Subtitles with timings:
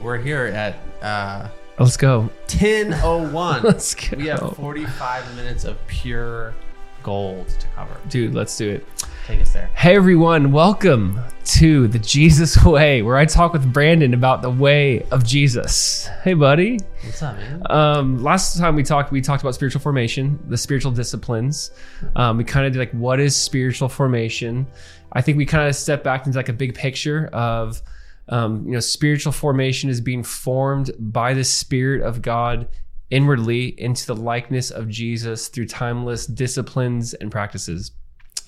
[0.00, 1.48] We're here at uh,
[1.78, 2.28] Let's go.
[2.48, 3.62] 10:01.
[3.64, 4.16] Let's go.
[4.16, 6.54] We have 45 minutes of pure
[7.02, 7.96] gold to cover.
[8.08, 8.86] Dude, let's do it.
[9.26, 9.70] Take us there.
[9.74, 15.02] Hey everyone, welcome to the Jesus Way, where I talk with Brandon about the way
[15.10, 16.08] of Jesus.
[16.22, 16.78] Hey buddy.
[17.02, 17.62] What's up, man?
[17.70, 21.70] Um, last time we talked, we talked about spiritual formation, the spiritual disciplines.
[22.16, 24.66] Um, we kind of did like what is spiritual formation.
[25.12, 27.80] I think we kind of stepped back into like a big picture of,
[28.28, 32.68] um, you know, spiritual formation is being formed by the Spirit of God
[33.10, 37.92] inwardly into the likeness of Jesus through timeless disciplines and practices.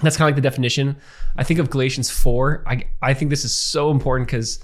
[0.02, 0.97] That's kind of like the definition.
[1.37, 2.65] I think of Galatians 4.
[2.66, 4.62] I, I think this is so important because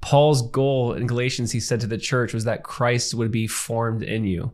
[0.00, 4.02] Paul's goal in Galatians, he said to the church, was that Christ would be formed
[4.02, 4.52] in you.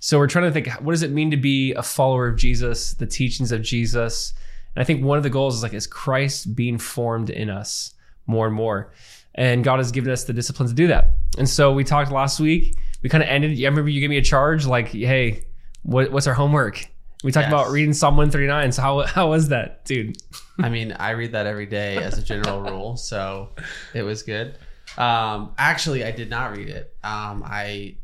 [0.00, 2.94] So we're trying to think, what does it mean to be a follower of Jesus,
[2.94, 4.34] the teachings of Jesus?
[4.74, 7.94] And I think one of the goals is like, is Christ being formed in us
[8.26, 8.92] more and more?
[9.34, 11.14] And God has given us the disciplines to do that.
[11.38, 12.76] And so we talked last week.
[13.02, 13.52] We kind of ended.
[13.58, 15.44] I remember you gave me a charge like, hey,
[15.82, 16.86] what, what's our homework?
[17.22, 17.52] We talked Yes.
[17.52, 18.72] about reading Psalm 139.
[18.72, 20.16] So how, how was that, dude?
[20.58, 23.50] I mean, I read that every day as a general rule, so
[23.94, 24.58] it was good.
[24.98, 26.94] Um, actually, I did not read it.
[27.04, 27.96] Um, I.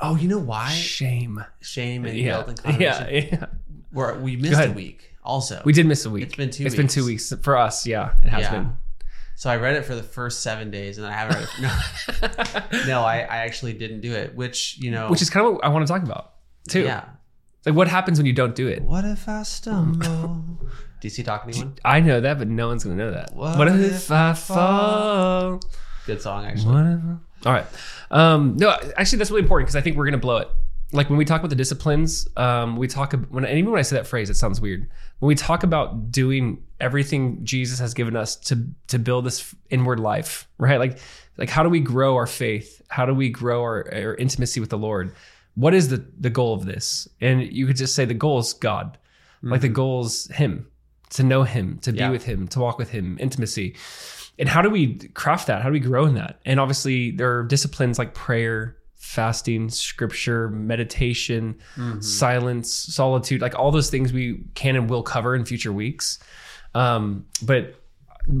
[0.00, 0.70] Oh, you know why?
[0.70, 1.44] Shame.
[1.60, 2.24] Shame and Yeah.
[2.32, 3.08] guilt and condemnation.
[3.14, 3.28] Yeah.
[3.40, 3.46] Yeah.
[3.92, 5.10] We're, we missed a week.
[5.24, 6.24] Also, We did miss a week.
[6.24, 6.94] It's been two It's been weeks.
[6.94, 7.86] two weeks for us.
[7.86, 8.50] Yeah, it has Yeah.
[8.50, 8.72] been.
[9.36, 12.72] So I read it for the first seven days, and I haven't read it.
[12.76, 14.34] No, no I, I actually didn't do it.
[14.34, 16.34] Which you know, Which is kind of what I want to talk about
[16.68, 16.82] too.
[16.82, 17.04] yeah.
[17.66, 18.82] Like what happens when you don't do it?
[18.82, 20.58] What if I stumble?
[21.02, 21.74] Do you see talk anyone?
[21.84, 23.34] I know that, but no one's gonna know that.
[23.34, 25.60] What What, if, if I fall?
[26.06, 26.74] Good song actually.
[26.74, 27.00] What if
[27.44, 27.66] I- All right.
[28.10, 30.48] Um, no, actually, that's really important because I think we're gonna blow it.
[30.92, 33.82] Like when we talk about the disciplines, um, we talk when and even when I
[33.82, 34.88] say that phrase, it sounds weird.
[35.18, 40.00] When we talk about doing everything Jesus has given us to to build this inward
[40.00, 40.78] life, right?
[40.78, 40.98] Like
[41.38, 42.82] like how do we grow our faith?
[42.88, 45.14] How do we grow our, our intimacy with the Lord?
[45.54, 47.08] What is the the goal of this?
[47.20, 48.98] And you could just say the goal is God.
[49.44, 49.74] Like the mm-hmm.
[49.74, 50.68] goal is Him,
[51.10, 53.74] to know Him, to be with Him, to walk with Him, intimacy.
[54.38, 55.62] And how do we craft that?
[55.62, 56.40] How do we grow in that?
[56.44, 62.00] And obviously, there are disciplines like prayer, fasting, scripture, meditation, mm-hmm.
[62.00, 66.20] silence, solitude, like all those things we can and will cover in future weeks.
[66.74, 67.74] Um, but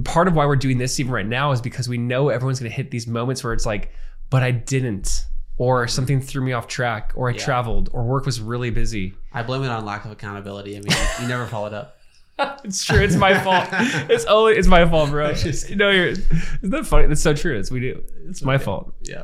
[0.04, 2.70] part of why we're doing this even right now is because we know everyone's going
[2.70, 3.92] to hit these moments where it's like,
[4.30, 5.26] but I didn't,
[5.58, 7.38] or something threw me off track, or I Yeah.
[7.44, 9.14] traveled, or work was really busy.
[9.32, 10.76] I blame it on lack of accountability.
[10.76, 11.98] I mean, you never followed up.
[12.64, 13.00] it's true.
[13.00, 13.68] It's my fault.
[14.10, 15.34] It's only it's my fault, bro.
[15.74, 16.06] no, you're.
[16.08, 17.06] Isn't that funny?
[17.06, 17.58] That's so true.
[17.58, 18.02] It's we do.
[18.28, 18.94] It's my fault.
[19.02, 19.20] Yeah.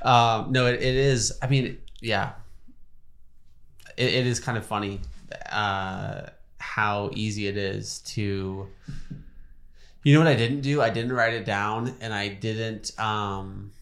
[0.00, 1.32] um, no, it, it is.
[1.42, 2.32] I mean, yeah.
[3.98, 5.00] It, it is kind of funny
[5.50, 6.22] uh,
[6.62, 8.68] how easy it is to.
[10.04, 10.80] You know what I didn't do?
[10.80, 12.98] I didn't write it down, and I didn't.
[12.98, 13.72] Um,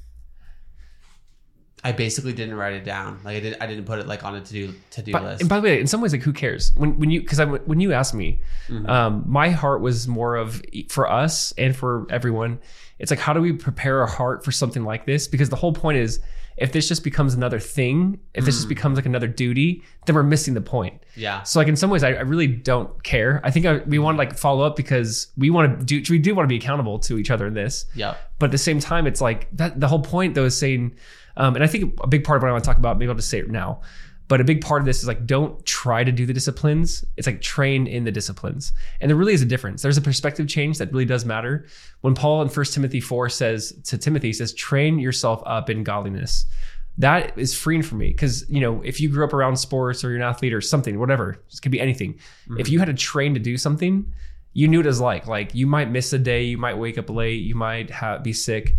[1.83, 3.21] I basically didn't write it down.
[3.25, 5.23] Like I didn't I didn't put it like on a to do to do But,
[5.23, 5.41] list.
[5.41, 7.47] and by the way, in some ways, like who cares when when you because I
[7.47, 8.41] when you asked me,
[8.87, 12.61] um, my heart was more of for us and for everyone.
[12.99, 15.27] It's like how do we prepare our heart for something like this?
[15.27, 16.21] Because the whole point is,
[16.61, 20.23] if this just becomes another thing, if this just becomes like another duty, then we're
[20.23, 21.03] missing the point.
[21.17, 21.43] yeah.
[21.43, 23.41] So like in some ways, I, I really don't care.
[23.43, 26.19] I think I, we want to like follow up because we want to do we
[26.19, 27.87] do want to be accountable to each other in this.
[27.95, 28.15] Yeah.
[28.39, 29.81] But at the same time, it's like that.
[29.81, 30.95] The whole point, though, is saying,
[31.37, 33.09] um, and I think a big part of what I want to talk about, maybe
[33.09, 33.81] I'll just say it now.
[34.31, 37.05] But a big part of this is like, don't try to do the disciplines.
[37.17, 39.83] It's like train in the disciplines, and there really is a difference.
[39.83, 41.67] There's a perspective change that really does matter.
[42.03, 45.83] When Paul in 1 Timothy four says to Timothy, he says, "Train yourself up in
[45.83, 46.47] godliness."
[46.97, 50.11] That is freeing for me because you know if you grew up around sports or
[50.11, 52.15] you're an athlete or something, whatever, it could be anything.
[52.51, 52.73] If mm-hmm.
[52.73, 54.13] you had to train to do something,
[54.53, 55.27] you knew what it was like.
[55.27, 58.33] Like you might miss a day, you might wake up late, you might have, be
[58.33, 58.77] sick.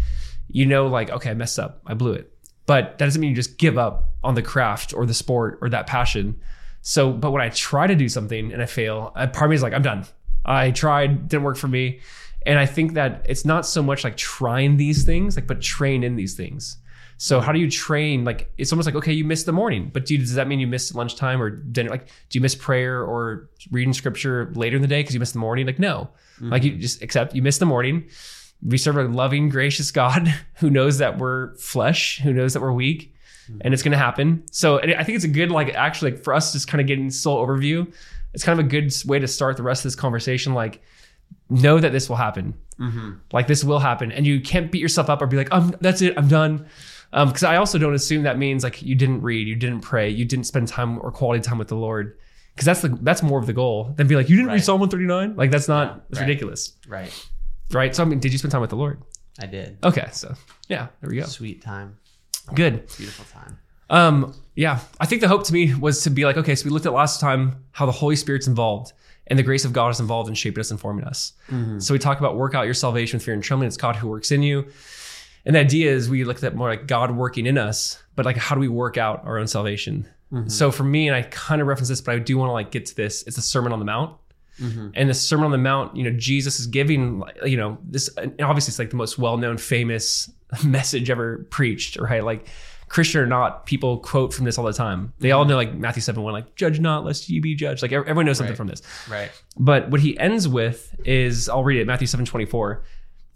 [0.48, 2.32] You know, like okay, I messed up, I blew it.
[2.68, 5.70] But that doesn't mean you just give up on the craft or the sport or
[5.70, 6.40] that passion.
[6.82, 9.64] So, but when I try to do something and I fail, part of me is
[9.64, 10.06] like, I'm done.
[10.46, 12.00] I tried, didn't work for me.
[12.46, 16.04] And I think that it's not so much like trying these things, like, but train
[16.04, 16.78] in these things.
[17.22, 18.26] So how do you train?
[18.26, 20.60] Like it's almost like okay, you missed the morning, but do you, does that mean
[20.60, 21.92] you missed lunchtime or dinner?
[21.92, 25.34] Like do you miss prayer or reading scripture later in the day because you missed
[25.34, 25.68] the morning?
[25.68, 26.50] Like no, mm-hmm.
[26.50, 28.10] like you just accept you missed the morning.
[28.64, 32.72] We serve a loving, gracious God who knows that we're flesh, who knows that we're
[32.72, 33.11] weak,
[33.62, 34.44] and it's going to happen.
[34.52, 37.10] So I think it's a good like actually like for us just kind of getting
[37.10, 37.92] soul overview.
[38.34, 40.54] It's kind of a good way to start the rest of this conversation.
[40.54, 40.82] Like
[41.50, 42.54] know that this will happen.
[43.32, 46.02] Like this will happen, and you can't beat yourself up or be like, "Um, that's
[46.02, 46.66] it, I'm done."
[47.12, 50.26] Because I also don't assume that means like you didn't read, you didn't pray, you
[50.26, 52.18] didn't spend time or quality time with the Lord.
[52.56, 54.80] Because that's the that's more of the goal than be like, you didn't read Psalm
[54.80, 55.36] 139.
[55.36, 56.28] Like that's not that's right.
[56.28, 57.28] ridiculous, Right.
[57.72, 57.96] right?
[57.96, 59.02] So I mean, did you spend time with the Lord?
[59.40, 59.78] I did.
[59.84, 60.34] Okay, so
[60.68, 61.26] yeah, there we go.
[61.26, 61.98] Sweet time.
[62.54, 62.88] Good.
[62.98, 63.58] Beautiful time.
[63.90, 66.72] Um, yeah, I think the hope to me was to be like, okay, so we
[66.72, 68.94] looked at last time how the Holy Spirit's involved
[69.28, 71.34] and the grace of God is involved in shaping us and forming us.
[71.50, 71.80] Mm-hmm.
[71.80, 73.68] So we talk about work out your salvation with fear and trembling.
[73.68, 74.68] It's God who works in you.
[75.46, 78.38] And the idea is we looked at more like God working in us, but like
[78.38, 80.08] how do we work out our own salvation?
[80.32, 80.50] Mm-hmm.
[80.50, 82.72] So for me, and I kind of reference this, but I do want to like
[82.72, 83.24] get to this.
[83.24, 84.18] It's the Sermon on the Mount.
[84.60, 84.90] Mm-hmm.
[84.94, 88.40] And the Sermon on the Mount, you know, Jesus is giving, you know, this, and
[88.42, 90.30] obviously it's like the most well known, famous
[90.66, 92.24] message ever preached, right?
[92.24, 92.48] Like,
[92.90, 95.14] Christian or not, people quote from this all the time.
[95.20, 97.82] They all know, like, Matthew 7 1, like, judge not, lest ye be judged.
[97.82, 98.58] Like, everyone knows something Right.
[98.58, 98.82] from this.
[99.10, 99.32] Right.
[99.58, 102.84] But what he ends with is, I'll read it, Matthew 7 24.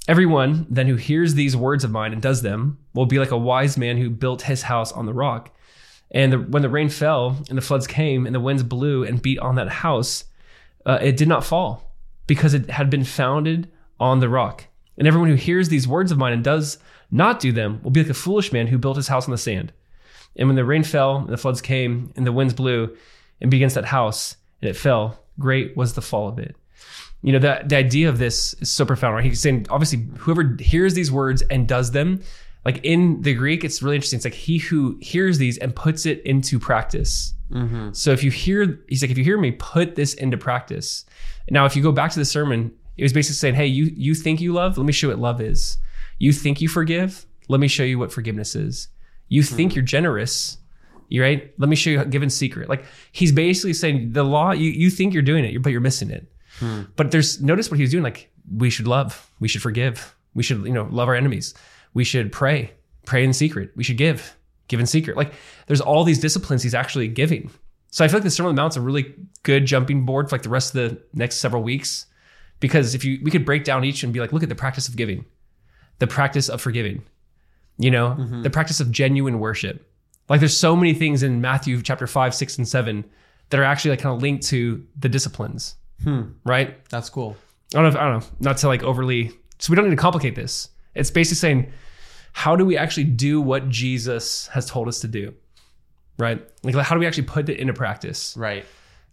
[0.07, 3.37] Everyone then who hears these words of mine and does them will be like a
[3.37, 5.51] wise man who built his house on the rock.
[6.11, 9.19] And the, when the rain fell and the floods came and the winds blew and
[9.21, 10.25] beat on that house,
[10.85, 11.91] uh, it did not fall
[12.27, 14.65] because it had been founded on the rock.
[14.97, 16.77] And everyone who hears these words of mine and does
[17.11, 19.37] not do them will be like a foolish man who built his house on the
[19.37, 19.73] sand.
[20.35, 22.95] And when the rain fell and the floods came and the winds blew
[23.41, 26.55] and beat against that house and it fell, great was the fall of it.
[27.21, 29.23] You know, the, the idea of this is so profound, right?
[29.23, 32.21] He's saying, obviously, whoever hears these words and does them,
[32.65, 34.17] like in the Greek, it's really interesting.
[34.17, 37.33] It's like he who hears these and puts it into practice.
[37.51, 37.93] Mm-hmm.
[37.93, 41.05] So if you hear, he's like, if you hear me, put this into practice.
[41.49, 44.15] Now, if you go back to the sermon, it was basically saying, hey, you you
[44.15, 44.77] think you love?
[44.77, 45.77] Let me show you what love is.
[46.19, 47.25] You think you forgive?
[47.47, 48.87] Let me show you what forgiveness is.
[49.27, 49.55] You hmm.
[49.55, 50.57] think you're generous?
[51.09, 51.53] You right?
[51.57, 52.69] Let me show you how give in secret.
[52.69, 54.51] Like he's basically saying the law.
[54.51, 56.31] You you think you're doing it, but you're missing it.
[56.59, 56.83] Hmm.
[56.95, 58.03] But there's notice what he was doing.
[58.03, 61.53] Like we should love, we should forgive, we should you know love our enemies,
[61.93, 62.71] we should pray,
[63.05, 64.35] pray in secret, we should give,
[64.67, 65.17] give in secret.
[65.17, 65.33] Like
[65.67, 67.51] there's all these disciplines he's actually giving.
[67.91, 70.35] So I feel like the Sermon on the Mount's a really good jumping board for
[70.35, 72.07] like the rest of the next several weeks,
[72.59, 74.87] because if you we could break down each and be like, look at the practice
[74.87, 75.25] of giving,
[75.99, 77.03] the practice of forgiving,
[77.77, 78.41] you know, mm-hmm.
[78.41, 79.91] the practice of genuine worship.
[80.29, 83.05] Like there's so many things in Matthew chapter five, six, and seven
[83.49, 86.23] that are actually like kind of linked to the disciplines, hmm.
[86.43, 86.83] right?
[86.89, 87.37] That's cool.
[87.73, 87.89] I don't know.
[87.89, 88.27] If, I don't know.
[88.39, 89.31] Not to like overly.
[89.59, 90.69] So we don't need to complicate this.
[90.95, 91.71] It's basically saying,
[92.33, 95.33] how do we actually do what Jesus has told us to do,
[96.17, 96.45] right?
[96.63, 98.35] Like, how do we actually put it into practice?
[98.35, 98.65] Right.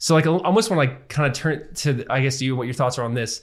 [0.03, 2.65] So like, I almost want to like kind of turn to, I guess, you what
[2.65, 3.41] your thoughts are on this,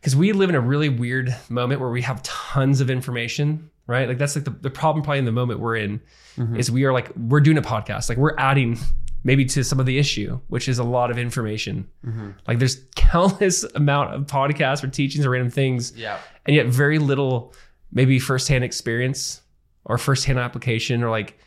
[0.00, 4.08] because we live in a really weird moment where we have tons of information, right?
[4.08, 6.00] Like that's like the, the problem probably in the moment we're in
[6.38, 6.56] mm-hmm.
[6.56, 8.78] is we are like we're doing a podcast, like we're adding
[9.22, 11.86] maybe to some of the issue, which is a lot of information.
[12.06, 12.30] Mm-hmm.
[12.46, 16.18] Like there's countless amount of podcasts or teachings or random things, Yeah.
[16.46, 17.52] and yet very little
[17.92, 19.42] maybe firsthand experience
[19.84, 21.38] or firsthand application or like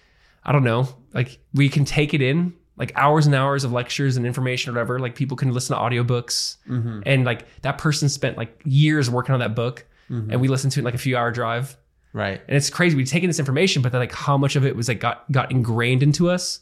[0.43, 4.17] I don't know, like we can take it in like hours and hours of lectures
[4.17, 4.99] and information or whatever.
[4.99, 7.01] Like people can listen to audiobooks mm-hmm.
[7.05, 10.31] and like that person spent like years working on that book mm-hmm.
[10.31, 11.77] and we listened to it in like a few hour drive.
[12.11, 12.41] Right.
[12.47, 12.97] And it's crazy.
[12.97, 15.51] We've taken this information, but then like how much of it was like got got
[15.51, 16.59] ingrained into us,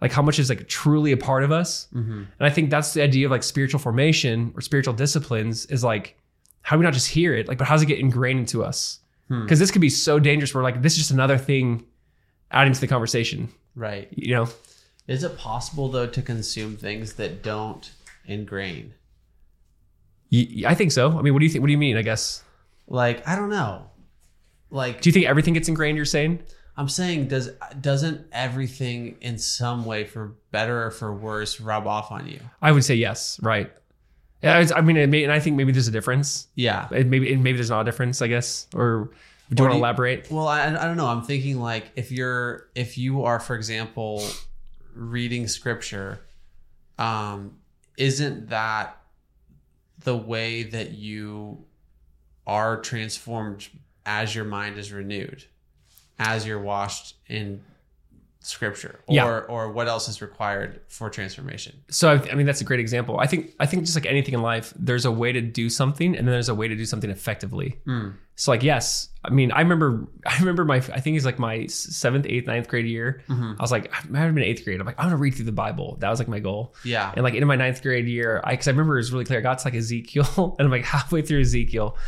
[0.00, 1.86] like how much is like truly a part of us.
[1.94, 2.12] Mm-hmm.
[2.18, 6.18] And I think that's the idea of like spiritual formation or spiritual disciplines is like
[6.62, 8.64] how do we not just hear it, like, but how does it get ingrained into
[8.64, 8.98] us?
[9.28, 9.42] Hmm.
[9.42, 10.52] Because this could be so dangerous.
[10.52, 11.86] Where like this is just another thing
[12.50, 13.48] adding to the conversation.
[13.76, 14.08] Right.
[14.10, 14.48] You know,
[15.10, 17.90] Is it possible though to consume things that don't
[18.26, 18.94] ingrain?
[20.30, 21.18] Y- I think so.
[21.18, 21.62] I mean, what do you think?
[21.62, 21.96] What do you mean?
[21.96, 22.44] I guess.
[22.86, 23.90] Like I don't know.
[24.70, 25.96] Like Do you think everything gets ingrained?
[25.96, 26.44] You're saying?
[26.76, 32.12] I'm saying, does doesn't everything in some way, for better or for worse, rub off
[32.12, 32.38] on you?
[32.62, 33.40] I would say yes.
[33.42, 33.70] Right.
[34.42, 34.64] Yeah.
[34.74, 36.46] I mean, it may, and I think maybe there's a difference.
[36.54, 36.86] Yeah.
[36.92, 38.22] It maybe maybe there's not a difference.
[38.22, 38.68] I guess.
[38.76, 39.10] Or
[39.52, 40.30] do you want to elaborate?
[40.30, 41.08] Well, I, I don't know.
[41.08, 44.22] I'm thinking like if you're if you are, for example,
[45.00, 46.20] reading scripture,
[46.98, 47.56] um,
[47.96, 49.00] isn't that
[50.00, 51.64] the way that you
[52.46, 53.68] are transformed
[54.04, 55.44] as your mind is renewed,
[56.18, 57.62] as you're washed in
[58.42, 59.26] scripture, or Yeah.
[59.48, 61.82] or what else is required for transformation?
[61.90, 63.18] so I, I mean that's a great example.
[63.20, 66.16] I think I think just like anything in life, there's a way to do something,
[66.16, 67.78] and then there's a way to do something effectively.
[67.84, 68.10] Hmm.
[68.36, 71.66] So like yes, I mean I remember I remember my I think it's like my
[71.66, 73.22] seventh, eighth, ninth grade year.
[73.28, 73.52] Mm-hmm.
[73.58, 74.80] I was like I might have been eighth grade.
[74.80, 75.96] I'm like I'm gonna read through the Bible.
[76.00, 76.74] That was like my goal.
[76.84, 79.26] Yeah, And like in my ninth grade year, I because I remember it was really
[79.26, 79.38] clear.
[79.40, 81.98] I got to like Ezekiel, and I'm like halfway through Ezekiel,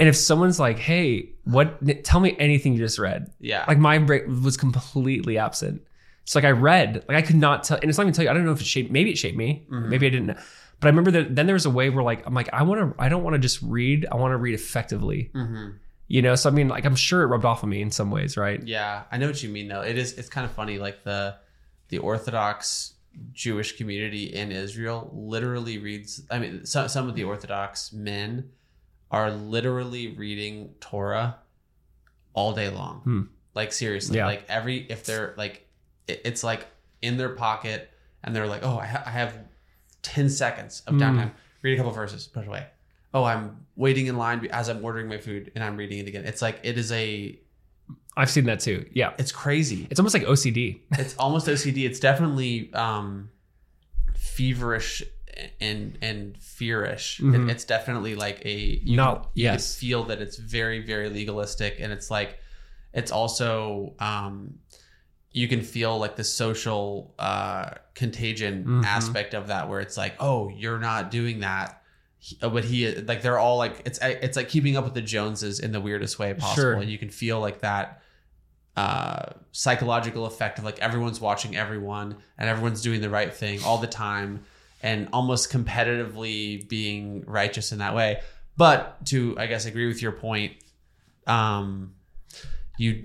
[0.00, 1.78] and if someone's like, "Hey, what?
[2.04, 5.82] Tell me anything you just read," yeah, like my brain was completely absent.
[6.22, 8.30] It's like I read, like I could not tell, and it's not even tell you.
[8.30, 8.90] I don't know if it shaped.
[8.90, 9.64] Maybe it shaped me.
[9.68, 10.36] Maybe I didn't.
[10.80, 12.96] But I remember that then there was a way where like I'm like I want
[12.96, 13.02] to.
[13.02, 14.06] I don't want to just read.
[14.12, 15.30] I want to read effectively.
[15.32, 15.70] hmm
[16.06, 16.34] You know.
[16.34, 18.62] So I mean, like I'm sure it rubbed off on me in some ways, right?
[18.66, 19.80] Yeah, I know what you mean though.
[19.80, 21.36] It is it's kind of funny like the
[21.88, 22.94] the Orthodox
[23.32, 28.50] Jewish community in Israel literally reads I mean some some of the Orthodox men
[29.10, 31.38] are literally reading Torah
[32.34, 33.00] all day long.
[33.00, 33.22] Hmm.
[33.54, 34.26] Like seriously, Yeah.
[34.26, 35.66] like every if they're like,
[36.06, 36.66] it, it's like
[37.02, 37.90] in their pocket,
[38.22, 39.34] and they're like, oh, I, ha- I have
[40.02, 41.00] ten seconds of Hmm.
[41.02, 41.30] downtime.
[41.62, 42.66] Read a couple verses, put it away.
[43.14, 46.24] Oh, I'm waiting in line as I'm ordering my food, and I'm reading it again.
[46.24, 47.38] It's like it is a,
[48.16, 48.88] I've seen that too.
[48.92, 49.14] Yeah.
[49.18, 49.88] it's crazy.
[49.90, 50.80] It's almost like OCD.
[50.92, 51.84] It's almost OCD.
[51.86, 53.30] It's definitely um,
[54.14, 55.02] feverish
[55.60, 57.20] and and fearish.
[57.20, 57.48] Mhm.
[57.48, 59.74] It, it's definitely like a you Not- can, you yes.
[59.74, 62.38] can feel that it's very very legalistic, and it's like
[62.92, 64.58] it's also um,
[65.32, 68.84] you can feel like the social uh, contagion Mhm.
[68.84, 71.82] aspect of that, where it's like, oh, you're not doing that.
[72.18, 75.02] He- uh, But he like they're all like it's it's like keeping up with the
[75.02, 76.72] Joneses in the weirdest way possible, Sure.
[76.74, 78.02] and you can feel like that
[78.76, 83.78] uh, psychological effect of like everyone's watching everyone and everyone's doing the right thing all
[83.78, 84.44] the time
[84.82, 88.20] and almost competitively being righteous in that way.
[88.56, 90.52] But to, I guess, agree with your point,
[91.26, 91.94] um,
[92.76, 93.04] you,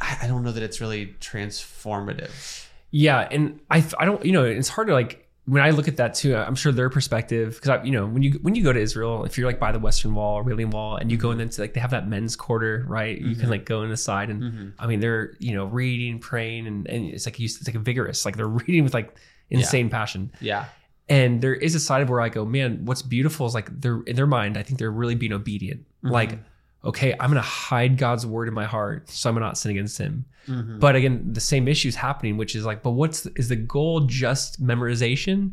[0.00, 2.64] I I don't know that it's really transformative.
[2.90, 5.96] Yeah, and I I don't you know it's hard to like when I look at
[5.98, 6.34] that too.
[6.36, 9.24] I'm sure their perspective because I you know when you when you go to Israel,
[9.24, 11.74] if you're like by the Western Wall, Wailing Wall, and you go in into like
[11.74, 13.18] they have that men's quarter, right?
[13.20, 14.72] You can like go in the side and Mhm.
[14.78, 17.78] I mean they're you know reading, praying, and, and it's like you- it's like a
[17.80, 19.14] vigorous like they're reading with like
[19.50, 20.30] insane passion.
[20.40, 20.66] Yeah.
[21.08, 24.02] And there is a side of where I go, man, what's beautiful is like they're
[24.02, 24.56] in their mind.
[24.58, 25.86] I think they're really being obedient.
[26.02, 26.38] Like,
[26.84, 30.26] okay, I'm gonna hide God's word in my heart, so I'm not sin against Him.
[30.46, 30.78] Mhm.
[30.80, 34.00] But again, the same issue is happening, which is like, but what's is the goal?
[34.00, 35.52] Just memorization?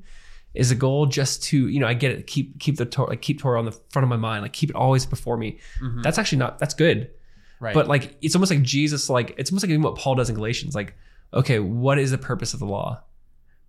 [0.53, 1.87] Is the goal just to you know?
[1.87, 2.27] I get it.
[2.27, 4.69] Keep keep the Torah, like keep Torah on the front of my mind, like keep
[4.69, 5.59] it always before me.
[5.81, 6.03] Mhm.
[6.03, 6.59] That's actually not.
[6.59, 7.09] That's good.
[7.61, 7.73] right.
[7.73, 9.09] But like, it's almost like Jesus.
[9.09, 10.75] Like it's almost like even what Paul does in Galatians.
[10.75, 10.95] Like,
[11.33, 13.01] okay, what is the purpose of the law?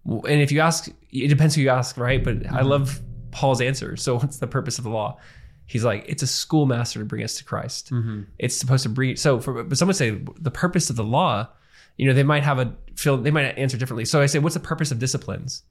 [0.08, 2.22] And if you ask, it depends who you ask, right?
[2.22, 3.00] But I love
[3.32, 3.96] Paul's answer.
[3.96, 5.18] So what's the purpose of the law?
[5.66, 8.26] He's like, it's a schoolmaster to bring us to Christ Mhm.
[8.38, 9.16] it's supposed to bring.
[9.16, 11.48] So, for, but some would say the purpose of the law,
[11.96, 14.04] you know, they might have a feel, they might answer differently.
[14.04, 15.62] So I say, what's the purpose of disciplines?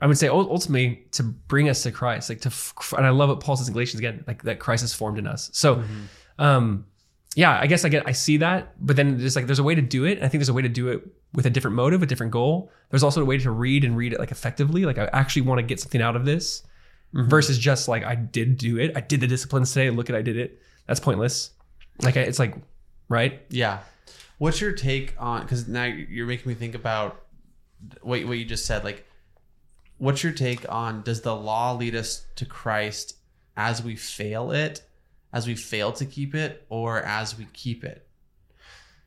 [0.00, 2.52] I would say ultimately to bring us to Christ, like to,
[2.96, 5.26] and I love what Paul says in Galatians again, like that Christ is formed in
[5.26, 5.50] us.
[5.54, 5.82] So,
[6.38, 6.84] um,
[7.36, 9.74] yeah, I guess I get, I see that, but then there's like, there's a way
[9.74, 10.22] to do it.
[10.22, 12.72] I think there's a way to do it with a different motive, a different goal.
[12.88, 14.86] There's also a way to read and read it like effectively.
[14.86, 16.62] Like I actually want to get something out of this
[17.14, 17.28] mm-hmm.
[17.28, 18.96] versus just like, I did do it.
[18.96, 19.90] I did the disciplines today.
[19.90, 20.62] Look at, I did it.
[20.86, 21.50] That's pointless.
[22.00, 22.56] Like I- it's like,
[23.10, 23.42] right?
[23.50, 23.80] Yeah.
[24.38, 25.42] What's your take on?
[25.42, 27.22] Because now you're making me think about
[28.00, 28.82] what what you just said.
[28.82, 29.06] Like,
[29.98, 31.02] what's your take on?
[31.02, 33.16] Does the law lead us to Christ
[33.58, 34.80] as we fail it,
[35.36, 38.06] as we fail to keep it, or as we keep it,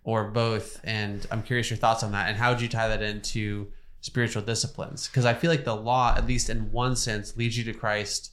[0.04, 0.80] or both?
[0.84, 2.28] And I'm curious your thoughts on that.
[2.30, 3.72] And how would you tie that into
[4.02, 5.08] spiritual disciplines?
[5.08, 8.32] Because I feel like the law, at least in one sense, leads you to Christ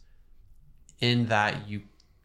[1.00, 1.82] in that you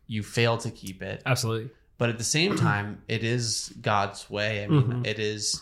[0.08, 1.70] you fail to keep it Absolutely.
[1.98, 5.08] but at the same time it is god's way i mean Mhm.
[5.08, 5.62] it is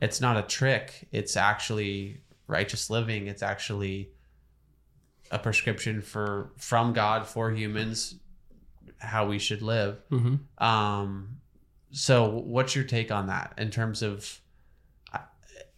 [0.00, 4.10] it's not a trick it's actually righteous living it's actually
[5.30, 8.16] a prescription for from god for humans
[9.04, 11.36] how we should live hmm um
[11.90, 14.40] so what's your take on that in terms of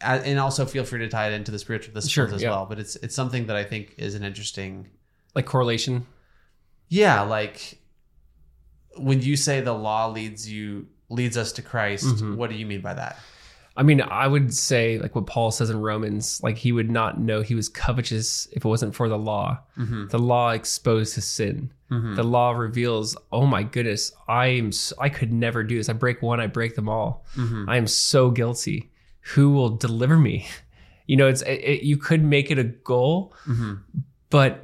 [0.00, 2.50] and also feel free to tie it into the spiritual disciplines Sure, as yeah.
[2.50, 4.88] well but it's it's something that i think is an interesting
[5.34, 6.06] Like correlation.
[6.88, 7.78] yeah like
[8.96, 12.36] when you say the law leads you leads us to christ Mhm.
[12.36, 13.18] what do you mean by that
[13.78, 17.20] I mean, I would say like what Paul says in Romans, like he would not
[17.20, 19.58] know he was covetous if it wasn't for the law.
[19.76, 20.06] mm-hmm.
[20.08, 21.70] The law exposed his sin.
[21.88, 25.88] The law reveals, oh my goodness, I am s- I could never do this.
[25.88, 27.24] I break one, I break them all.
[27.36, 27.68] Mm-hmm.
[27.70, 28.90] I am so guilty.
[29.34, 30.46] Who will deliver me?
[31.08, 33.74] You know, it's it, it- you could make it a goal, Mm-hmm.
[34.30, 34.60] but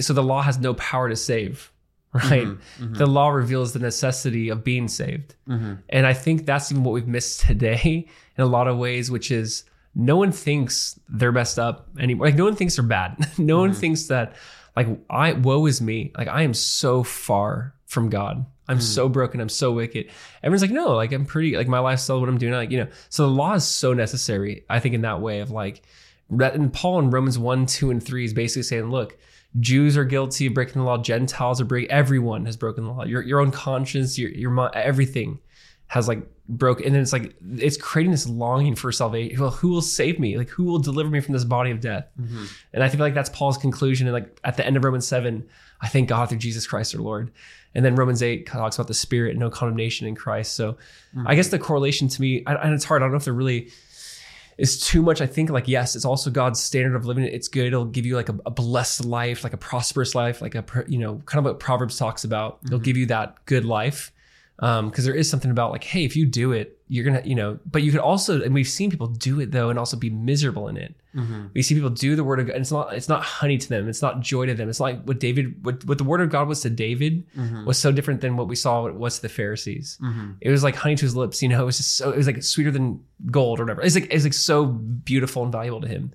[0.00, 1.72] so the law has no power to save,
[2.12, 2.44] right?
[2.46, 2.92] Mm-hmm.
[2.92, 5.34] The law reveals the necessity of being saved.
[5.48, 5.72] Mm-hmm.
[5.88, 8.06] And I think that's even what we've missed today
[8.36, 9.64] in a lot of ways, which is
[9.94, 12.26] no one thinks they're messed up anymore.
[12.26, 13.16] Like no one thinks they're bad.
[13.38, 14.36] no one thinks that
[14.76, 16.12] like I woe is me.
[16.16, 18.44] Like I am so far from God.
[18.68, 18.82] I'm hmm.
[18.82, 19.40] so broken.
[19.40, 20.10] I'm so wicked.
[20.42, 22.88] Everyone's like, no, like I'm pretty like my lifestyle, what I'm doing, like, you know.
[23.08, 25.82] So the law is so necessary, I think, in that way of like
[26.28, 29.16] and Paul in Romans 1, 2, and 3 is basically saying, look,
[29.60, 33.04] Jews are guilty of breaking the law, Gentiles are breaking everyone has broken the law.
[33.04, 35.38] Your your own conscience, your your everything
[35.86, 39.40] has like broke and then it's like it's creating this longing for salvation.
[39.40, 40.38] Well who will save me?
[40.38, 42.06] Like who will deliver me from this body of death?
[42.20, 42.44] Mm-hmm.
[42.72, 45.46] and i feel like that's paul's conclusion and like at the end of romans 7
[45.80, 47.32] i thank god through jesus christ our lord.
[47.74, 50.54] And then romans 8 talks about the spirit and no condemnation in christ.
[50.54, 50.76] So
[51.26, 53.70] i guess the correlation to me and it's hard i don't know if there really
[54.58, 57.24] is too much i think like yes it's also god's standard of living.
[57.24, 57.66] It's good.
[57.66, 60.98] It'll give you like a, a blessed life like a prosperous life like a you
[60.98, 62.60] know kind of what proverbs talks about.
[62.64, 64.12] It'll give you that good life
[64.58, 67.34] Um, because there is something about like, hey, if you do it, you're gonna, you
[67.34, 70.08] know, but you could also, and we've seen people do it though, and also be
[70.08, 70.94] miserable in it.
[71.14, 71.48] Mm-hmm.
[71.52, 73.68] We see people do the word of God, and it's not, it's not honey to
[73.68, 74.70] them, it's not joy to them.
[74.70, 77.66] It's like what David, what, what the word of God was to David Mm-hmm.
[77.66, 79.98] was so different than what we saw it was to the Pharisees.
[80.02, 80.30] Mm-hmm.
[80.40, 81.62] It was like honey to his lips, you know.
[81.62, 83.82] It was just so, it was like sweeter than gold or whatever.
[83.82, 86.12] It's like it's like so beautiful and valuable to him.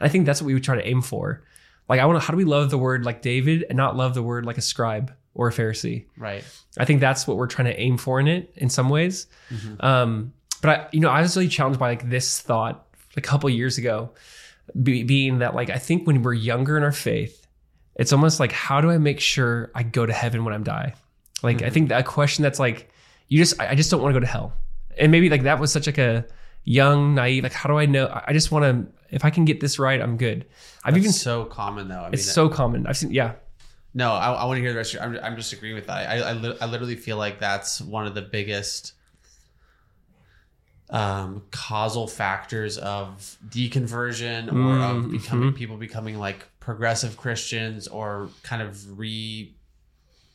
[0.00, 1.44] And I think that's what we would try to aim for.
[1.88, 4.14] Like, I want to, how do we love the word like David and not love
[4.14, 6.04] the word like a scribe or a Pharisee?
[6.16, 6.44] Right.
[6.78, 9.26] I think that's what we're trying to aim for in it in some ways.
[9.80, 12.86] Um, but I, you know, I was really challenged by like this thought
[13.16, 14.10] a couple years ago,
[14.82, 17.46] be, being that like I think when we're younger in our faith,
[17.96, 20.94] it's almost like how do I make sure I go to heaven when I'm die?
[21.42, 22.90] Like I think that question that's like
[23.28, 24.52] you just I I just don't want to go to hell,
[24.96, 26.24] and maybe like that was such like a
[26.64, 28.06] young naive like how do I know?
[28.06, 30.46] I I just want to if I can get this right, I'm good.
[30.84, 32.00] I've even so common though.
[32.00, 32.86] I mean, it's so common.
[32.86, 33.32] I've seen yeah.
[33.94, 34.94] No, I, I want to hear the rest.
[34.94, 36.08] Of your, I'm, I'm just agreeing with that.
[36.08, 38.94] I, I, li- I literally feel like that's one of the biggest
[40.90, 48.60] um, causal factors of deconversion or of becoming people becoming like progressive Christians or kind
[48.62, 48.98] of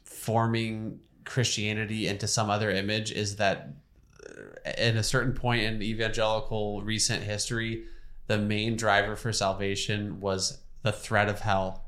[0.06, 3.70] reforming Christianity into some other image is that
[4.28, 7.84] uh, at a certain point in evangelical recent history,
[8.28, 11.84] the main driver for salvation was the threat of hell.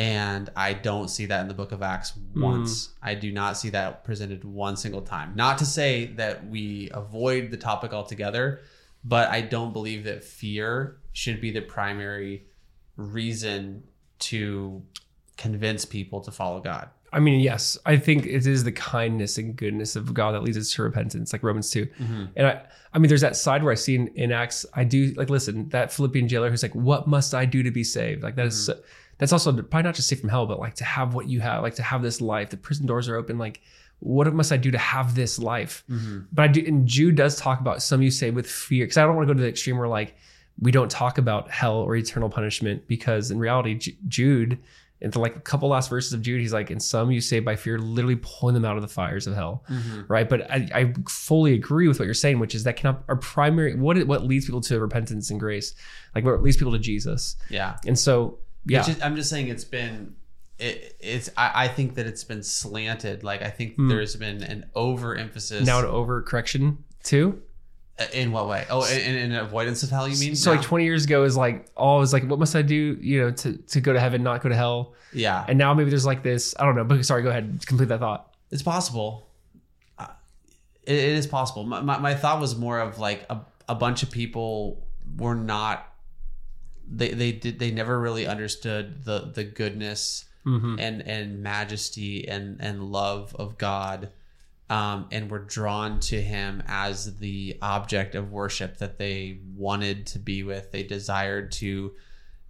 [0.00, 2.42] And I don't see that in the book of Acts hmm.
[2.42, 2.94] once.
[3.02, 5.32] I do not see that presented one single time.
[5.36, 8.62] Not to say that we avoid the topic altogether,
[9.04, 12.46] but I don't believe that fear should be the primary
[12.96, 13.82] reason
[14.20, 14.82] to
[15.36, 16.88] convince people to follow God.
[17.12, 20.56] I mean, yes, I think it is the kindness and goodness of God that leads
[20.56, 21.84] us to repentance, like Romans 2.
[21.84, 22.24] Mm-hmm.
[22.36, 22.62] And I,
[22.94, 25.68] I mean, there's that side where I see in, in Acts, I do like, listen,
[25.70, 28.22] that Philippian jailer who's like, what must I do to be saved?
[28.22, 28.80] Like, that is mm-hmm.
[28.80, 28.86] so,
[29.20, 31.62] that's also probably not just saved from hell, but like to have what you have,
[31.62, 32.50] like to have this life.
[32.50, 33.38] The prison doors are open.
[33.38, 33.60] Like,
[34.00, 35.84] what must I do to have this life?
[35.88, 36.20] Mm-hmm.
[36.32, 39.04] But I do, and Jude does talk about some you say with fear, because I
[39.04, 40.16] don't want to go to the extreme where like
[40.58, 44.58] we don't talk about hell or eternal punishment, because in reality, Ju- Jude,
[45.02, 47.40] in the like a couple last verses of Jude, he's like, and some you say
[47.40, 50.02] by fear, literally pulling them out of the fires of hell, mm-hmm.
[50.08, 50.28] right?
[50.28, 53.74] But I, I fully agree with what you're saying, which is that cannot our primary
[53.74, 55.74] what what leads people to repentance and grace,
[56.14, 57.76] like what leads people to Jesus, Yeah.
[57.86, 60.14] and so yeah, just, I'm just saying it's been
[60.58, 63.24] it, it's I, I think that it's been slanted.
[63.24, 65.66] Like I think there's been an overemphasis.
[65.66, 67.42] Now an overcorrection too.
[68.12, 68.66] in what way?
[68.70, 70.34] Oh, in, in avoidance of hell, you mean?
[70.36, 73.30] So like 20 years ago is like always like what must I do, you know,
[73.30, 74.94] to to go to heaven, not go to hell.
[75.12, 77.88] yeah, And now maybe there's like this, I don't know, but sorry, go ahead, complete
[77.88, 78.34] that thought.
[78.50, 79.26] it's possible.
[79.98, 80.06] Uh,
[80.84, 81.64] It, it is possible.
[81.64, 85.89] My, my, my thought was more of like a, a bunch of people were not.
[86.90, 90.24] They they did they never really understood the the goodness
[90.80, 94.10] and and majesty and and love of God,
[94.68, 100.18] um, and were drawn to Him as the object of worship that they wanted to
[100.18, 100.72] be with.
[100.72, 101.92] They desired to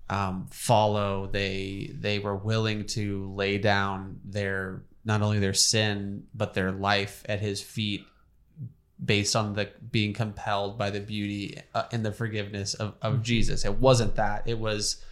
[0.09, 1.27] um, follow.
[1.27, 7.25] They they were willing to lay down their not only their sin but their life
[7.29, 8.05] at His feet,
[9.03, 13.23] based on the being compelled by the beauty uh, and the forgiveness of, of mm-hmm.
[13.23, 13.65] Jesus.
[13.65, 14.43] It wasn't that.
[14.47, 15.03] It was,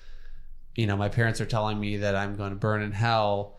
[0.74, 3.58] you know, my parents are telling me that I'm going to burn in hell.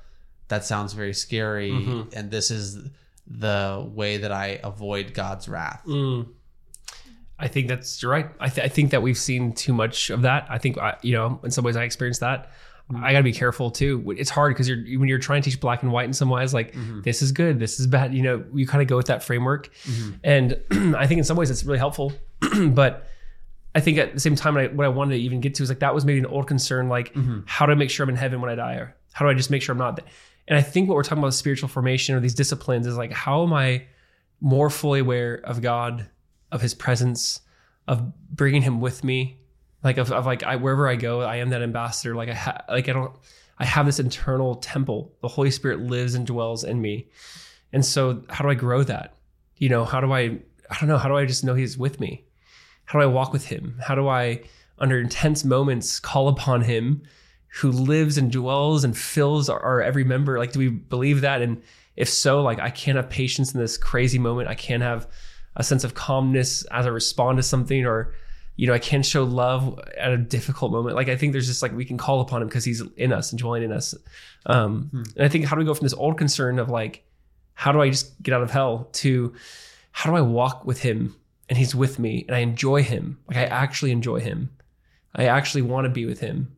[0.50, 2.10] That sounds very scary, mm-hmm.
[2.14, 2.90] and this is
[3.28, 5.84] the way that I avoid God's wrath.
[5.86, 6.30] Mm.
[7.38, 8.30] I think that's you're right.
[8.40, 10.48] I, th- I think that we've seen too much of that.
[10.50, 12.52] I think I, you know, in some ways, I experienced that.
[12.92, 13.04] Mm-hmm.
[13.04, 14.16] I got to be careful too.
[14.18, 16.54] It's hard because you're when you're trying to teach black and white in some ways,
[16.54, 17.02] like mm-hmm.
[17.02, 18.16] this is good, this is bad.
[18.16, 20.12] You know, you kind of go with that framework, mm-hmm.
[20.24, 20.60] and
[20.96, 22.12] I think in some ways it's really helpful.
[22.70, 23.08] but
[23.76, 25.64] I think at the same time, what I, what I wanted to even get to
[25.64, 28.10] is like that was maybe an old concern, like how do I make sure I'm
[28.10, 30.00] in heaven when I die, or how do I just make sure I'm not?
[30.48, 33.44] And I think what we're talking about spiritual formation or these disciplines is like how
[33.44, 33.86] am I
[34.42, 36.10] more fully aware of God,
[36.52, 37.42] of His presence,
[37.88, 39.38] of bringing Him with me,
[39.84, 42.16] like of, of like I wherever I go, I am that ambassador.
[42.16, 43.16] Like I ha- like I don't
[43.58, 45.14] I have this internal temple.
[45.22, 47.08] The Holy Spirit lives and dwells in me,
[47.74, 49.16] and so how do I grow that?
[49.58, 50.40] You know, how do I
[50.70, 52.26] I don't know how do I just know He's with me?
[52.86, 53.80] How do I walk with Him?
[53.84, 54.42] How do I
[54.78, 57.04] under intense moments call upon Him?
[57.56, 61.42] who lives and dwells and fills our, our every member like do we believe that
[61.42, 61.62] and
[61.96, 65.08] if so like i can't have patience in this crazy moment i can't have
[65.56, 68.14] a sense of calmness as i respond to something or
[68.60, 70.96] you know i can't show love at a difficult moment.
[70.96, 73.32] Like i think there's just like we can call upon him because he's in us
[73.32, 73.96] and dwelling in us.
[74.46, 77.04] Um and i think how do we go from this old concern of like
[77.54, 79.34] how do i just get out of hell to
[79.92, 81.16] how do i walk with him
[81.48, 83.18] and he's with me and i enjoy him?
[83.28, 84.50] Like i actually enjoy him.
[85.16, 86.56] I actually want to be with him.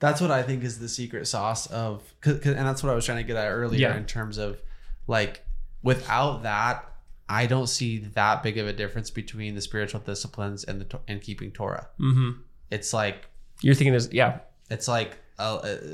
[0.00, 2.94] That's what I think is the secret sauce of, cause, 'cause- and that's what I
[2.94, 3.96] was trying to get at earlier Yeah.
[3.96, 4.62] in terms of
[5.08, 5.44] like
[5.82, 6.87] without that,
[7.28, 11.20] I don't see that big of a difference between the spiritual disciplines and the and
[11.20, 11.88] keeping Torah.
[11.98, 12.30] hmm
[12.70, 13.28] It's like
[13.60, 15.42] You're thinking there's yeah, it's like a,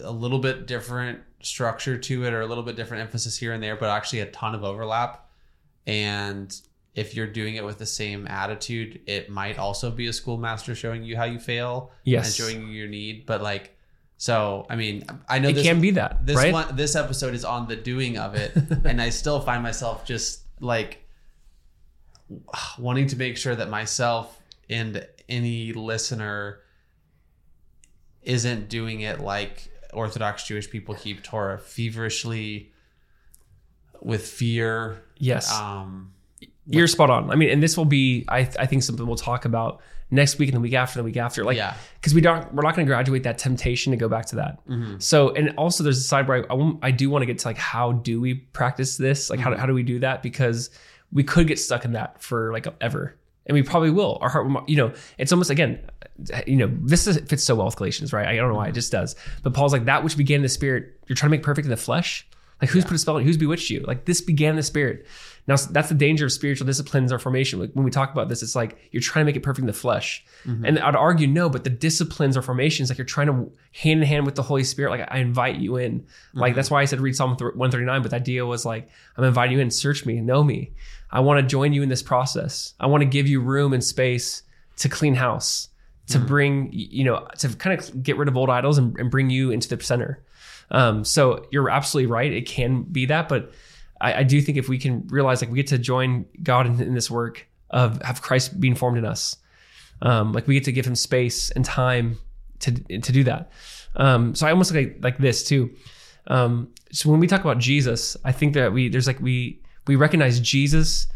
[0.05, 3.53] a, a little bit different structure to it or a little bit different emphasis here
[3.53, 5.29] and there but actually a ton of overlap
[5.87, 6.61] and
[6.95, 11.03] if you're doing it with the same attitude it might also be a schoolmaster showing
[11.03, 12.27] you how you fail Yes.
[12.27, 13.77] and showing you your need but like
[14.17, 16.53] so i mean i know it this can be that, this right?
[16.53, 18.53] one this episode is on the doing of it
[18.85, 21.04] and i still find myself just like
[22.79, 26.61] wanting to make sure that myself and any listener
[28.23, 32.73] isn't doing it like orthodox jewish people keep torah feverishly
[34.01, 35.53] with fear yes.
[35.53, 36.13] um
[36.67, 37.31] You're spot on.
[37.31, 40.49] I mean, and this will be, I, I think, something we'll talk about next week
[40.49, 41.45] and the week after, the week after.
[41.45, 41.75] Like, Yeah.
[42.01, 44.61] because we don't, we're not going to graduate that temptation to go back to that.
[44.99, 47.49] So, and also there's a side where I, I, I do want to get to
[47.49, 49.29] like, how do we practice this?
[49.29, 50.23] Like, how, how do we do that?
[50.23, 50.71] Because
[51.15, 53.17] we could get stuck in that for like ever.
[53.47, 54.19] And we probably will.
[54.21, 55.79] Our heart, you know, it's almost again,
[56.47, 58.27] you know, this is, fits so well with Galatians, right?
[58.27, 59.17] I don't know why it just does.
[59.43, 61.71] But Paul's like, that which began in the spirit, you're trying to make perfect in
[61.71, 62.27] the flesh.
[62.61, 63.27] Like, who's put a spell on you?
[63.27, 63.81] Who's bewitched you?
[63.81, 65.07] Like, this began in the spirit.
[65.47, 67.61] Now, that's the danger of spiritual disciplines or formation.
[67.61, 69.67] Like, when we talk about this, it's like you're trying to make it perfect in
[69.67, 70.25] the flesh.
[70.47, 70.65] Mm-hmm.
[70.65, 74.07] And I'd argue, no, but the disciplines or formations, like you're trying to hand in
[74.07, 74.91] hand with the Holy Spirit.
[74.91, 76.07] Like, I invite you in.
[76.33, 76.57] Like, mm-hmm.
[76.57, 78.03] that's why I said read Psalm 139.
[78.03, 80.73] But the idea was like, I'm inviting you in, search me, know me.
[81.15, 82.75] I want to join you in this process.
[82.81, 84.43] I want to give you room and space
[84.79, 85.69] to clean house,
[86.09, 89.31] to bring, you know, to kind of get rid of old idols and, and bring
[89.31, 90.25] you into the center.
[90.73, 92.33] Um, so you're absolutely right.
[92.33, 93.53] It can be that, but
[94.01, 96.81] I, I do think if we can realize like we get to join God in,
[96.83, 99.37] in this work of have Christ being formed in us,
[100.03, 102.19] um, like we get to give him space and time
[102.59, 103.53] to to do that.
[103.95, 105.71] Um, so I almost like like this too.
[106.27, 109.97] Um, so when we talk about Jesus, I think that we there's like we we
[109.97, 111.07] recognize Jesus,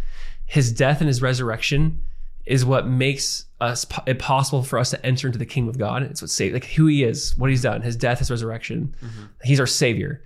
[0.46, 2.00] his death and his resurrection
[2.46, 6.02] is what makes us it possible for us to enter into the kingdom of God.
[6.02, 8.94] It's what save like who he is, what he's done, his death, his resurrection.
[9.02, 9.24] Mm-hmm.
[9.44, 10.24] He's our savior.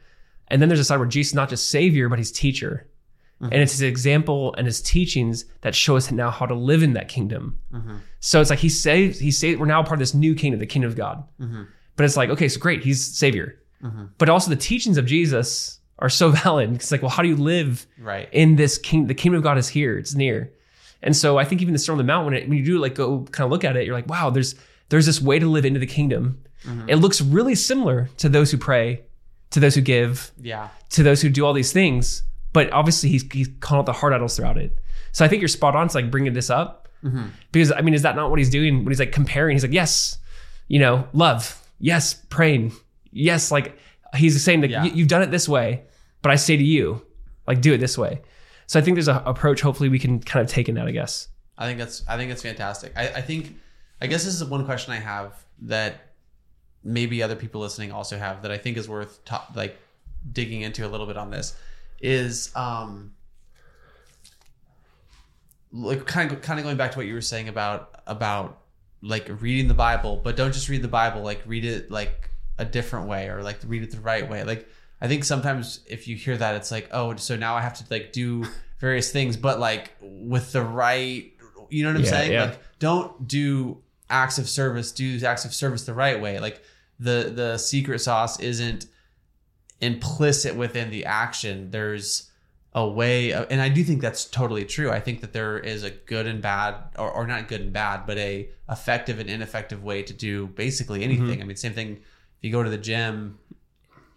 [0.48, 2.86] And then there's a side where Jesus is not just savior, but he's teacher.
[3.40, 3.52] Mm-hmm.
[3.52, 6.92] And it's his example and his teachings that show us now how to live in
[6.92, 7.58] that kingdom.
[7.72, 7.96] Mm-hmm.
[8.20, 10.66] So it's like he saves, he saved, we're now part of this new kingdom, the
[10.66, 11.24] kingdom of God.
[11.96, 13.58] But it's like, okay, so great, he's savior.
[14.18, 16.74] But also the teachings of Jesus are so valid.
[16.74, 19.06] It's like, well, how do you live right in this king?
[19.06, 20.52] The kingdom of God is here, it's near.
[21.02, 22.78] And so I think even the Sermon on the Mount, when, it, when you do
[22.78, 24.54] like go kind of look at it, you're like, wow, there's
[24.90, 26.42] there's this way to live into the kingdom.
[26.64, 26.90] Mm-hmm.
[26.90, 29.02] It looks really similar to those who pray,
[29.50, 32.22] to those who give, yeah to those who do all these things.
[32.52, 34.76] But obviously, he's he's calling out the hard idols throughout it.
[35.12, 37.26] So I think you're spot on to like bringing this up mm-hmm.
[37.50, 39.54] because I mean, is that not what he's doing when he's like comparing?
[39.56, 40.18] He's like, yes,
[40.68, 42.72] you know, love, yes, praying,
[43.10, 43.76] yes, like
[44.14, 44.84] he's saying that Yeah.
[44.84, 45.82] you've done it this way,
[46.22, 47.04] but I say to you,
[47.46, 48.22] like do it this way.
[48.66, 49.60] So I think there's a approach.
[49.60, 50.86] Hopefully, we can kind of take in that.
[50.86, 51.28] I guess.
[51.58, 52.92] I think that's I think that's fantastic.
[52.96, 53.56] I, I think
[54.00, 56.12] I guess this is one question I have that
[56.84, 59.20] maybe other people listening also have that I think is worth
[59.54, 59.76] like
[60.32, 61.54] digging into a little bit on this
[62.00, 63.12] is um
[65.72, 68.58] like kind of kind of going back to what you were saying about about
[69.02, 72.64] like reading the Bible, but don't just read the Bible, like read it like a
[72.64, 74.44] different way or like read it the right way.
[74.44, 74.68] Like
[75.02, 77.84] I think sometimes if you hear that, it's like, oh, so now I have to
[77.90, 78.46] like do
[78.78, 81.30] various things, but like with the right,
[81.68, 82.32] you know what I'm Yeah, saying?
[82.32, 82.44] yeah.
[82.44, 86.38] Like don't do acts of service, do acts of service the right way.
[86.38, 86.62] Like
[87.00, 88.86] the the secret sauce isn't
[89.80, 91.70] implicit within the action.
[91.70, 92.30] There's
[92.74, 94.90] a way of, and I do think that's totally true.
[94.90, 98.06] I think that there is a good and bad, or, or not good and bad,
[98.06, 101.26] but a effective and ineffective way to do basically anything.
[101.26, 101.42] Mm-hmm.
[101.42, 101.96] I mean, same thing.
[102.38, 103.38] If you go to the gym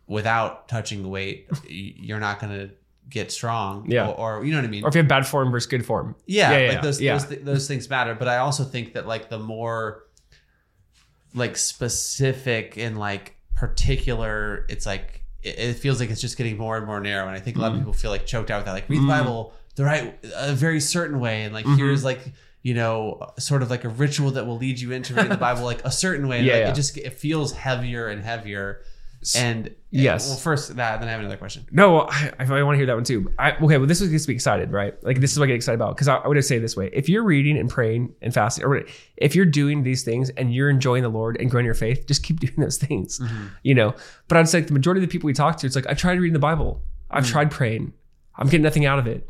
[0.07, 2.69] without touching the weight, you're not going to
[3.09, 3.89] get strong.
[3.89, 4.07] Yeah.
[4.09, 4.83] Or, or you know what I mean?
[4.83, 6.15] Or if you have bad form versus good form.
[6.25, 7.13] yeah, yeah, like yeah, those yeah.
[7.13, 10.03] those, th- those things matter but i also think that like the more
[11.33, 16.77] like specific and like particular it's like it, it feels like it's just getting more
[16.77, 17.75] and more narrow and i think a lot Mm.
[17.75, 20.53] of people feel like choked out with that like read the bible the right a
[20.53, 21.77] very certain way and like Mm-hmm.
[21.77, 25.29] here's like you know sort of like a ritual that will lead you into reading
[25.31, 26.69] the bible like a certain way Yeah, like yeah.
[26.71, 28.81] it just it feels heavier and heavier
[29.33, 30.27] and Yes.
[30.27, 31.65] well first that then i have another question.
[31.71, 33.31] No, I, I want to hear that one too.
[33.39, 35.01] I, okay, well, this is gets me excited, right?
[35.03, 36.89] Like this is what I get excited about because I, I would say this way:
[36.91, 38.83] if you're reading and praying and fasting, or
[39.17, 42.23] if you're doing these things and you're enjoying the Lord and growing your faith, just
[42.23, 43.47] keep doing those things, mm-hmm.
[43.63, 43.95] you know.
[44.27, 45.97] But I'd say like the majority of the people we talk to, it's like I've
[45.97, 47.31] tried reading the Bible, I've mm.
[47.31, 47.93] tried praying,
[48.35, 49.29] I'm getting nothing out of it,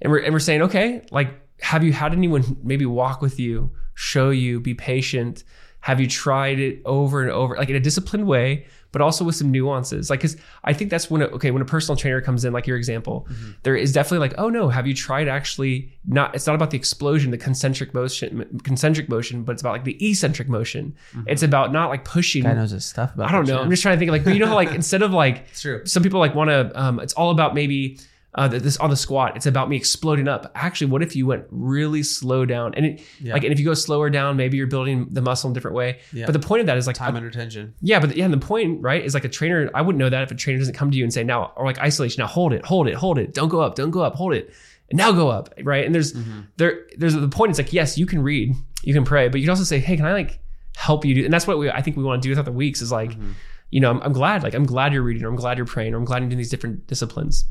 [0.00, 1.28] and we're and we're saying, okay, like
[1.60, 5.44] have you had anyone maybe walk with you, show you, be patient,
[5.80, 9.34] Have you tried it over and over, like in a disciplined way, but also with
[9.34, 10.10] some nuances?
[10.10, 12.66] Like, because I think that's when, a, okay, when a personal trainer comes in, like
[12.66, 13.26] your example,
[13.64, 16.34] there is definitely like, oh no, have you tried actually not?
[16.34, 19.96] It's not about the explosion, the concentric motion, concentric motion, but it's about like the
[20.08, 20.94] eccentric motion.
[21.26, 22.44] It's about not like pushing.
[22.44, 23.28] Guy knows his stuff about.
[23.28, 23.54] I don't know.
[23.56, 23.62] shit.
[23.64, 25.62] I'm just trying to think like, but you know how like instead of like It's
[25.62, 25.84] true.
[25.86, 27.98] some people like want to um it's all about maybe
[28.34, 31.44] uh this on the squat it's about me exploding up actually what if you went
[31.50, 33.34] really slow down and it Yeah.
[33.34, 35.76] like and if you go slower down maybe you're building the muscle in a different
[35.76, 36.24] way Yeah.
[36.26, 37.74] but the point of that is like Time under tension.
[37.82, 40.22] yeah but yeah and the point right is like a trainer i wouldn't know that
[40.22, 42.52] if a trainer doesn't come to you and say now or like isolation now hold
[42.54, 44.50] it hold it hold it don't go up don't go up hold it
[44.90, 46.40] and now go up right and there's Mm-hmm.
[46.56, 49.46] there there's the point it's like yes you can read you can pray but you
[49.46, 50.38] can also say hey can i like
[50.76, 52.52] help you do and that's what we i think we want to do throughout the
[52.52, 53.32] weeks is like Mm-hmm.
[53.70, 55.92] you know I'm, I'm glad like i'm glad you're reading or i'm glad you're praying
[55.92, 57.44] or i'm glad you're doing these different disciplines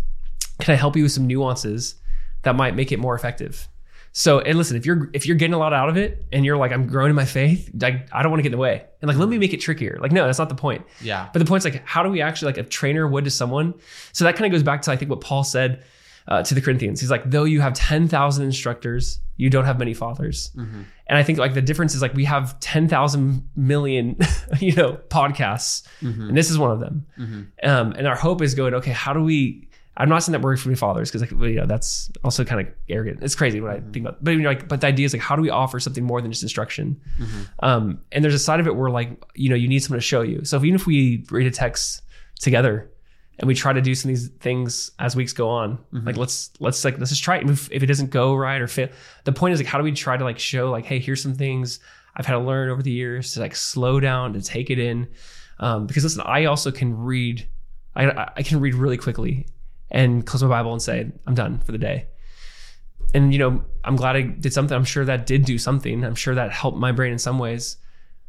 [0.62, 1.95] can i help you with some nuances
[2.43, 3.67] that might make it more effective
[4.13, 6.58] so and listen if you're if you're getting a lot out of it and you're
[6.58, 8.84] like i'm growing in my faith like i don't want to get in the way
[9.02, 11.30] and like let me make it trickier like no that's not the point Yeah.
[11.34, 13.74] but the point's like, how do we actually like a trainer would to someone?
[14.12, 15.84] So that kind of goes back to I think what Paul said
[16.28, 17.02] uh, to the Corinthians.
[17.02, 20.52] He's like, though you have ten thousand instructors, you don't have many fathers.
[20.56, 20.82] Mm-hmm.
[21.08, 24.17] And I think like the difference is like we have ten thousand million,
[24.60, 26.28] you know, podcasts, Mm-hmm.
[26.30, 27.06] and this is one of them.
[27.63, 29.67] Um, and our hope is going, okay, how do we?
[29.97, 32.73] I'm not saying that we're from fathers because like you know that's also kind of
[32.89, 33.19] arrogant.
[33.21, 33.91] It's crazy when I Mm-hmm.
[33.91, 36.04] think about, but you're like, but the idea is like, how do we offer something
[36.04, 36.99] more than just instruction?
[37.19, 37.41] Mm-hmm.
[37.60, 40.06] Um, and there's a side of it where like you know you need someone to
[40.06, 40.45] show you.
[40.45, 42.01] So if, even if we read a text
[42.39, 42.89] together
[43.39, 46.51] and we try to do some of these things as weeks go on, like let's
[46.60, 47.49] let's like let's just try it.
[47.49, 48.88] If, if it doesn't go right or fail,
[49.25, 51.34] the point is like how do we try to like show like hey here's some
[51.36, 51.80] things
[52.15, 55.08] I've had to learn over the years to like slow down to take it in.
[55.60, 57.47] Um, because listen, I also can read,
[57.95, 59.45] I I can read really quickly
[59.91, 62.08] and close my Bible and say I'm done for the day.
[63.13, 64.75] And you know i'm glad i did something.
[64.75, 66.04] I'm sure that did do something.
[66.04, 67.77] I'm sure that helped my brain in some ways.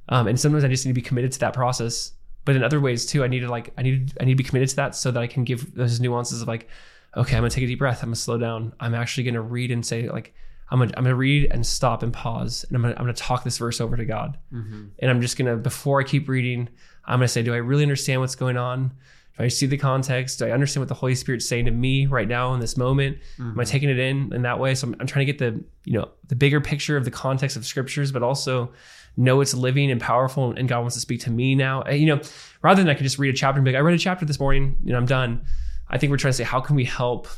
[0.09, 2.13] Um, and sometimes i just need to be committed to that process.
[2.45, 4.45] But in other ways too i need to like i need i need to be
[4.45, 6.69] committed to that so that i can give those nuances of like
[7.17, 8.03] okay i'm gonna take a deep breath.
[8.03, 8.73] I'm gonna slow down.
[8.81, 10.35] I'm actually gonna read and say like
[10.71, 13.45] i'm gonna, I'm gonna read and stop and pause and i'm gonna, I'm gonna talk
[13.45, 14.39] this verse over to god.
[14.53, 14.87] Mm-hmm.
[14.99, 16.69] and i'm just gonna before i keep reading
[17.05, 18.93] i'm gonna say do i really understand what's going on
[19.39, 20.39] do I see the context?
[20.41, 23.19] Do I understand what the Holy Spirit's saying to me right now in this moment?
[23.39, 24.75] Am I taking it in in that way?
[24.75, 27.57] So I'm, I'm trying to get the you know the bigger picture of the context
[27.57, 28.73] of scriptures, but also
[29.17, 31.87] know it's living and powerful, and God wants to speak to me now.
[31.89, 32.21] You know,
[32.63, 34.25] rather than I could just read a chapter and be like, I read a chapter
[34.25, 35.45] this morning and I'm done.
[35.89, 37.29] I think we're trying to say how can we help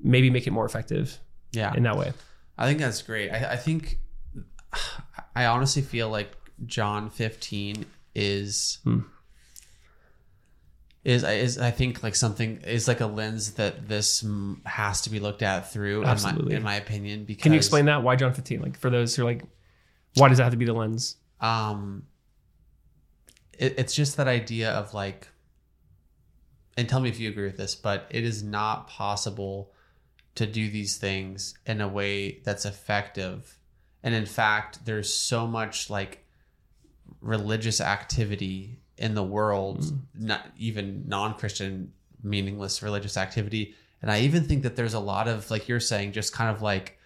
[0.00, 1.18] maybe make it more effective
[1.52, 1.72] Yeah.
[1.74, 2.12] in that way.
[2.58, 3.30] I think that's great.
[3.30, 3.98] I, I think
[5.36, 6.32] I honestly feel like
[6.66, 9.00] John 15 is Hmm.
[11.04, 14.24] Is is I think like something is like a lens that this
[14.66, 16.54] has to be looked at through in my, Absolutely.
[16.54, 18.02] in my opinion because Can you explain that?
[18.02, 18.60] Why John 15?
[18.60, 19.44] Like for those who are like,
[20.16, 21.16] why does that have to be the lens?
[21.40, 22.02] um
[23.58, 25.28] it, it's just that idea of like
[26.76, 29.72] and tell me if you agree with this but it is not possible
[30.34, 33.58] to do these things in a way that's effective
[34.02, 36.24] and in fact there's so much like
[37.20, 39.84] religious activity in the world
[40.14, 43.74] not even non-christian meaningless religious activity.
[44.02, 46.62] And i even think that there's a lot of like you're saying just kind of
[46.62, 46.98] like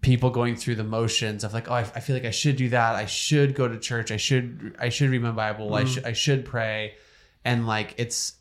[0.00, 2.68] people going through the motions of like oh I, I feel like i should do
[2.70, 2.94] that.
[2.94, 4.10] I should go to church.
[4.12, 5.74] I should i should read my bible.
[5.74, 6.94] I should i should pray.
[7.44, 8.34] And like it's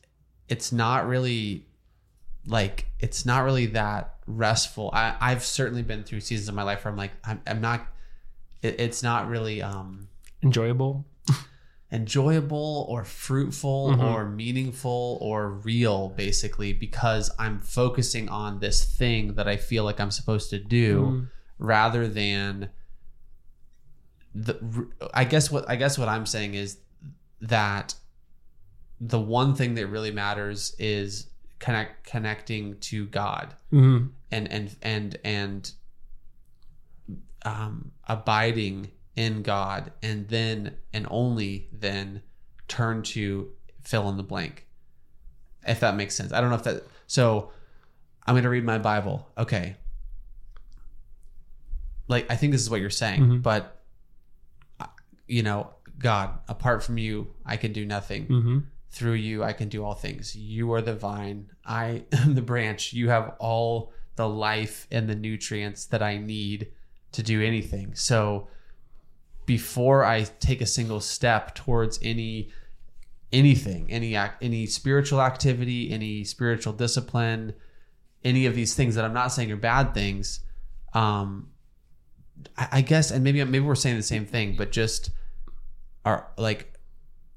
[0.48, 1.66] it's not really
[2.46, 4.92] like it's not really that restful.
[4.94, 7.88] I i've certainly been through seasons of my life where i'm like i'm, I'm not
[8.62, 10.08] it, it's not really um
[10.44, 11.06] Enjoyable.
[11.92, 14.04] Enjoyable or fruitful Mhm.
[14.04, 19.98] or meaningful or real basically because i'm focusing on this thing that i feel like
[20.00, 21.30] i'm supposed to do Mm.
[21.60, 22.70] rather than
[24.36, 26.78] the i guess what i guess what i'm saying is
[27.40, 27.96] that
[29.00, 34.12] the one thing that really matters is connect connecting to god Mhm.
[34.30, 35.72] and and and and
[37.44, 42.22] um abiding in god and then and only then
[42.70, 43.50] turn to
[43.84, 44.66] fill in the blank
[45.68, 47.52] if that makes sense i don't know if that so
[48.26, 49.76] i'm going to read my bible okay
[52.08, 53.42] like i think this is what you're saying Mhm.
[53.42, 53.82] but
[54.80, 54.86] uh,
[55.28, 58.64] you know god apart from you i can do nothing Mhm.
[58.90, 60.36] through you I can do all things.
[60.36, 62.94] You are the vine, I am the branch.
[62.94, 66.72] You have all the life and the nutrients that I need
[67.12, 67.94] to do anything.
[67.96, 68.48] So
[69.48, 72.52] before I take a single step towards any
[73.34, 77.54] anything, any act, any spiritual activity, any spiritual discipline,
[78.24, 80.42] any of these things that I'm not saying are bad things,
[80.94, 81.50] um
[82.56, 85.10] I, I guess, and maybe maybe we're saying the same thing, but just
[86.06, 86.74] are like.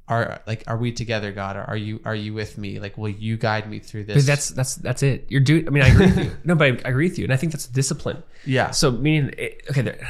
[0.09, 1.55] Are like are we together, God?
[1.57, 2.81] Are you are you with me?
[2.81, 4.17] Like, will you guide me through this?
[4.17, 5.27] But that's that's that's it.
[5.29, 5.69] You're doing.
[5.69, 6.37] I mean, I agree with you.
[6.45, 8.25] No, but I, I agree with you, and I think that's discipline.
[8.45, 8.73] yeah.
[8.73, 10.09] So meaning, it, okay, there,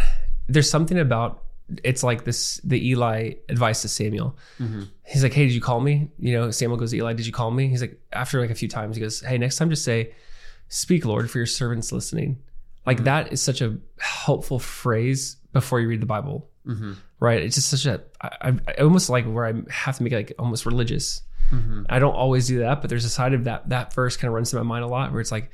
[0.49, 1.43] there's something about
[1.85, 4.37] it's like this the Eli advice to Samuel.
[5.07, 7.33] He's like, "Hey, did you call me?" You know, Samuel goes to Eli, "Did you
[7.33, 9.85] call me?" He's like, after like a few times, he goes, "Hey, next time, just
[9.85, 10.15] say,
[10.69, 12.39] speak, Lord, for your servants listening."
[12.87, 16.93] Like that is such a helpful phrase before you read the Bible, Mm-hmm.
[17.21, 17.43] right?
[17.43, 20.17] It's just such a I, I I almost like where I have to make it
[20.17, 21.23] like almost religious.
[21.51, 21.85] Mm-hmm.
[21.89, 24.35] I don't always do that, but there's a side of that that verse kind of
[24.35, 25.51] runs through my mind a lot where it's like,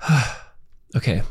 [0.96, 1.22] okay,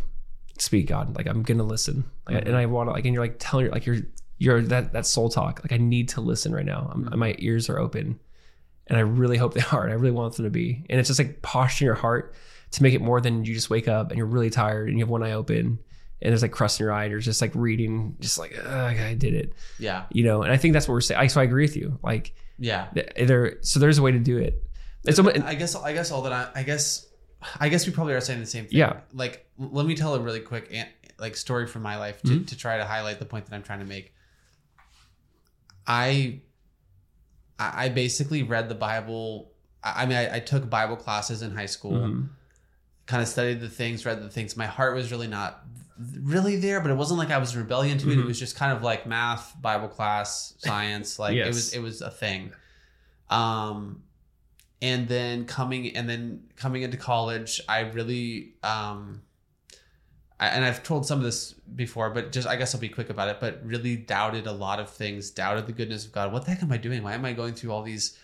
[0.58, 2.48] speak God, like I'm gonna listen, like, mm-hmm.
[2.48, 3.98] and I want to like, and you're like telling like you're
[4.38, 6.90] you're that that soul talk, like I need to listen right now.
[6.94, 7.20] I'm, mm-hmm.
[7.20, 8.20] my ears are open,
[8.88, 9.84] and I really hope they are.
[9.84, 12.34] And I really want them to be, and it's just like posturing your heart
[12.72, 15.06] to make it more than you just wake up and you're really tired and you
[15.06, 15.80] have one eye open.
[16.22, 19.14] And there's like crust in your eye, and you're just like reading, just like, I
[19.16, 20.06] did it, Yeah.
[20.12, 20.44] you know.
[20.44, 21.20] And I think that's what we're saying.
[21.20, 22.00] I, so I agree with you.
[22.02, 22.88] Like, Yeah.
[22.94, 24.64] there, so there's a way to do it.
[25.04, 27.06] It's almost, I guess I guess all that I, I guess
[27.60, 28.78] I guess we probably are saying the same thing.
[28.80, 29.02] Yeah.
[29.14, 30.74] Like let me tell a really quick
[31.20, 32.44] like story from my life to, Mm-hmm.
[32.46, 34.14] to try to highlight the point that I'm trying to make.
[35.88, 36.40] I
[37.58, 39.52] I basically read the Bible.
[39.84, 42.30] I mean, I, I took Bible classes in high school, Mhm.
[43.06, 44.58] kind of studied the things, read the things.
[44.58, 45.64] My heart was really not
[46.22, 48.18] really there, but it wasn't like I was in rebellion to it.
[48.18, 48.28] It Mhm.
[48.28, 51.18] was just kind of like math, Bible class, science.
[51.20, 52.52] Like it was, it was a thing.
[53.30, 54.04] Um,
[54.82, 59.22] and then coming and then coming into college, I really, um,
[60.40, 63.10] I, and I've told some of this before, but just I guess I'll be quick
[63.10, 63.38] about it.
[63.40, 65.32] But really doubted a lot of things.
[65.32, 66.32] Doubted the goodness of God.
[66.34, 67.04] What the heck am I doing?
[67.04, 68.18] Why am I going through all these?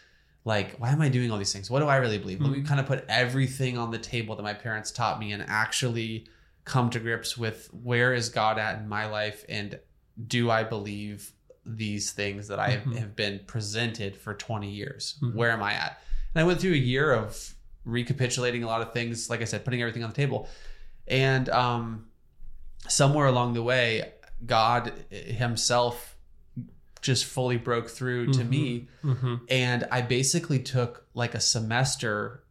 [0.43, 1.69] Like, why am I doing all these things?
[1.69, 2.41] What do I really believe?
[2.41, 5.45] Let me kind of put everything on the table that my parents taught me and
[5.47, 6.25] actually
[6.65, 9.79] come to grips with where is God at in my life and
[10.27, 11.31] do I believe
[11.63, 12.95] these things that I Mhm.
[12.97, 15.19] have been presented for 20 years?
[15.21, 15.35] Mhm.
[15.35, 16.01] Where am I at?
[16.33, 19.65] And I went through a year of recapitulating a lot of things, like I said,
[19.65, 20.47] putting everything on the table.
[21.07, 22.07] And um,
[22.87, 24.13] somewhere along the way,
[24.45, 26.15] God Himself
[27.01, 28.49] just fully broke through to Mhm.
[28.49, 29.41] me Mhm.
[29.49, 32.43] and I basically took like a semester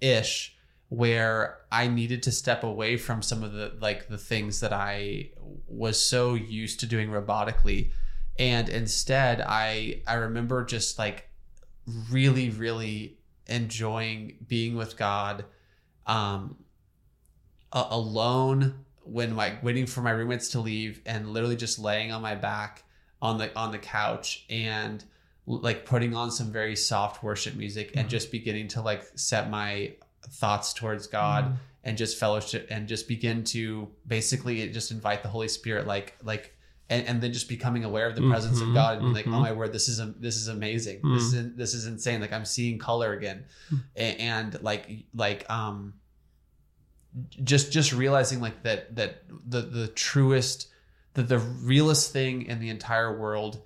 [0.00, 0.56] ish
[0.88, 5.30] where I needed to step away from some of the like the things that I
[5.68, 7.92] was so used to doing robotically
[8.36, 11.28] and instead I I remember just like
[12.10, 15.44] really really enjoying being with God
[16.06, 16.56] um
[17.72, 22.22] a- alone when like waiting for my roommates to leave and literally just laying on
[22.22, 22.84] my back
[23.20, 25.04] on the on the couch and
[25.46, 28.10] like putting on some very soft worship music and Mhm.
[28.10, 29.94] just beginning to like set my
[30.30, 31.56] thoughts towards God Mhm.
[31.84, 36.53] and just fellowship and just begin to basically just invite the Holy Spirit like like
[36.90, 39.26] and, and then just becoming aware of the presence of Mhm, God and being like
[39.26, 42.32] oh my word this is a, this is amazing this is this is insane like
[42.32, 43.44] I'm seeing color again
[43.96, 45.94] A- and, like like um
[47.42, 50.68] just just realizing like that that the the truest
[51.14, 53.62] that the realest thing in the entire world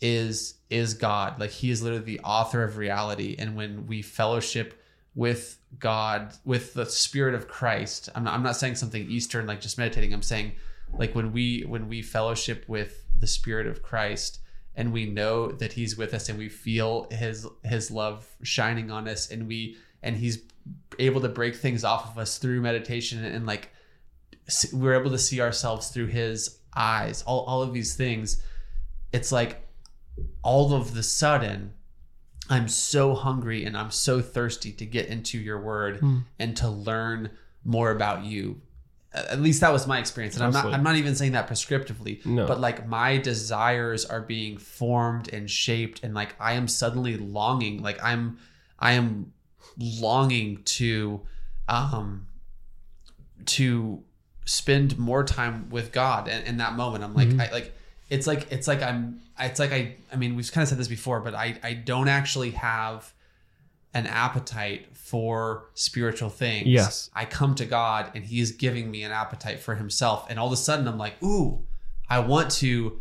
[0.00, 1.40] is is God.
[1.40, 3.36] Like he is literally the author of reality.
[3.38, 4.80] And when we fellowship
[5.14, 9.60] with God, with the spirit of Christ, I'm not, I'm not saying something Eastern, like
[9.60, 10.12] just meditating.
[10.12, 10.52] I'm saying
[10.98, 14.40] like when we when we fellowship with the spirit of Christ
[14.76, 19.08] and we know that he's with us and we feel his his love shining on
[19.08, 20.42] us and we and he's
[20.98, 23.70] able to break things off of us through meditation and, like
[24.72, 28.42] we're able to see ourselves through his eyes all, all of these things
[29.12, 29.66] it's like
[30.42, 31.72] all of the sudden
[32.50, 36.18] i'm so hungry and i'm so thirsty to get into your word Hmm.
[36.38, 37.30] and to learn
[37.64, 38.60] more about you
[39.14, 42.24] at least that was my experience and i'm not i'm not even saying that prescriptively
[42.26, 42.46] No.
[42.46, 47.80] but like my desires are being formed and shaped and like i am suddenly longing
[47.82, 48.38] like i'm
[48.78, 49.32] i am
[49.78, 51.20] longing to
[51.68, 52.26] um
[53.46, 54.02] to
[54.46, 57.40] spend more time with god and in that moment i'm like Mhm.
[57.48, 57.72] i like
[58.10, 60.88] it's like it's like i'm it's like i i mean we've kind of said this
[60.88, 63.13] before but i i don't actually have
[63.94, 66.66] an appetite for spiritual things.
[66.66, 67.10] Yes.
[67.14, 70.26] i come to god and he is giving me an appetite for himself.
[70.28, 71.64] And all of a sudden i'm like ooh
[72.08, 73.00] i want to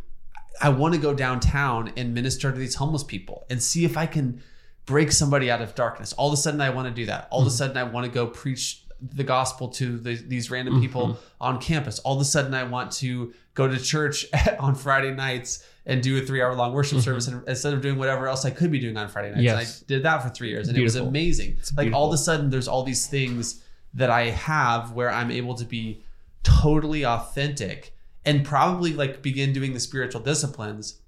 [0.61, 4.05] i want to go downtown and minister to these homeless people and see if i
[4.05, 4.41] can
[4.85, 6.13] break somebody out of darkness.
[6.13, 7.27] All of a sudden i want to do that.
[7.31, 7.57] All of a mm-hmm.
[7.57, 11.99] sudden i want to go preach the gospel to the, these random people on campus
[11.99, 14.25] all of a sudden i want to go to church
[14.59, 17.97] on friday nights and do a three hour long worship service and instead of doing
[17.97, 20.49] whatever else i could be doing on friday nights and i did that for three
[20.49, 20.99] years and Beautiful.
[20.99, 24.91] it was amazing like all of a sudden there's all these things that i have
[24.93, 26.01] where i'm able to be
[26.43, 27.93] totally authentic
[28.25, 30.99] and probably like begin doing the spiritual disciplines.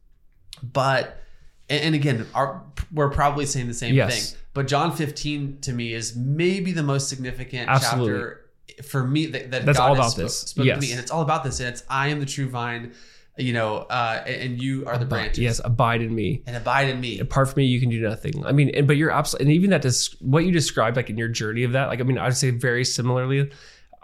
[0.64, 1.22] But
[1.70, 4.32] and, and again, our, we're probably saying the same Yes.
[4.32, 4.40] thing.
[4.56, 8.14] But John 15 to me is maybe the most significant Absolutely.
[8.14, 8.42] chapter
[8.84, 10.38] for me that, that That's God all has about spoke, this.
[10.38, 11.60] spoke to me, and it's all about this.
[11.60, 12.94] And it's I am the true vine,
[13.38, 15.40] you know, uh, and you are the branches.
[15.40, 16.42] Yes, abide in me.
[16.48, 17.20] and abide in me.
[17.20, 18.46] Apart from me, you can do nothing.
[18.46, 21.28] I mean, and, but you're absolutely, and even that, what you described, like in your
[21.28, 23.52] journey of that, like, I mean, I would say very similarly.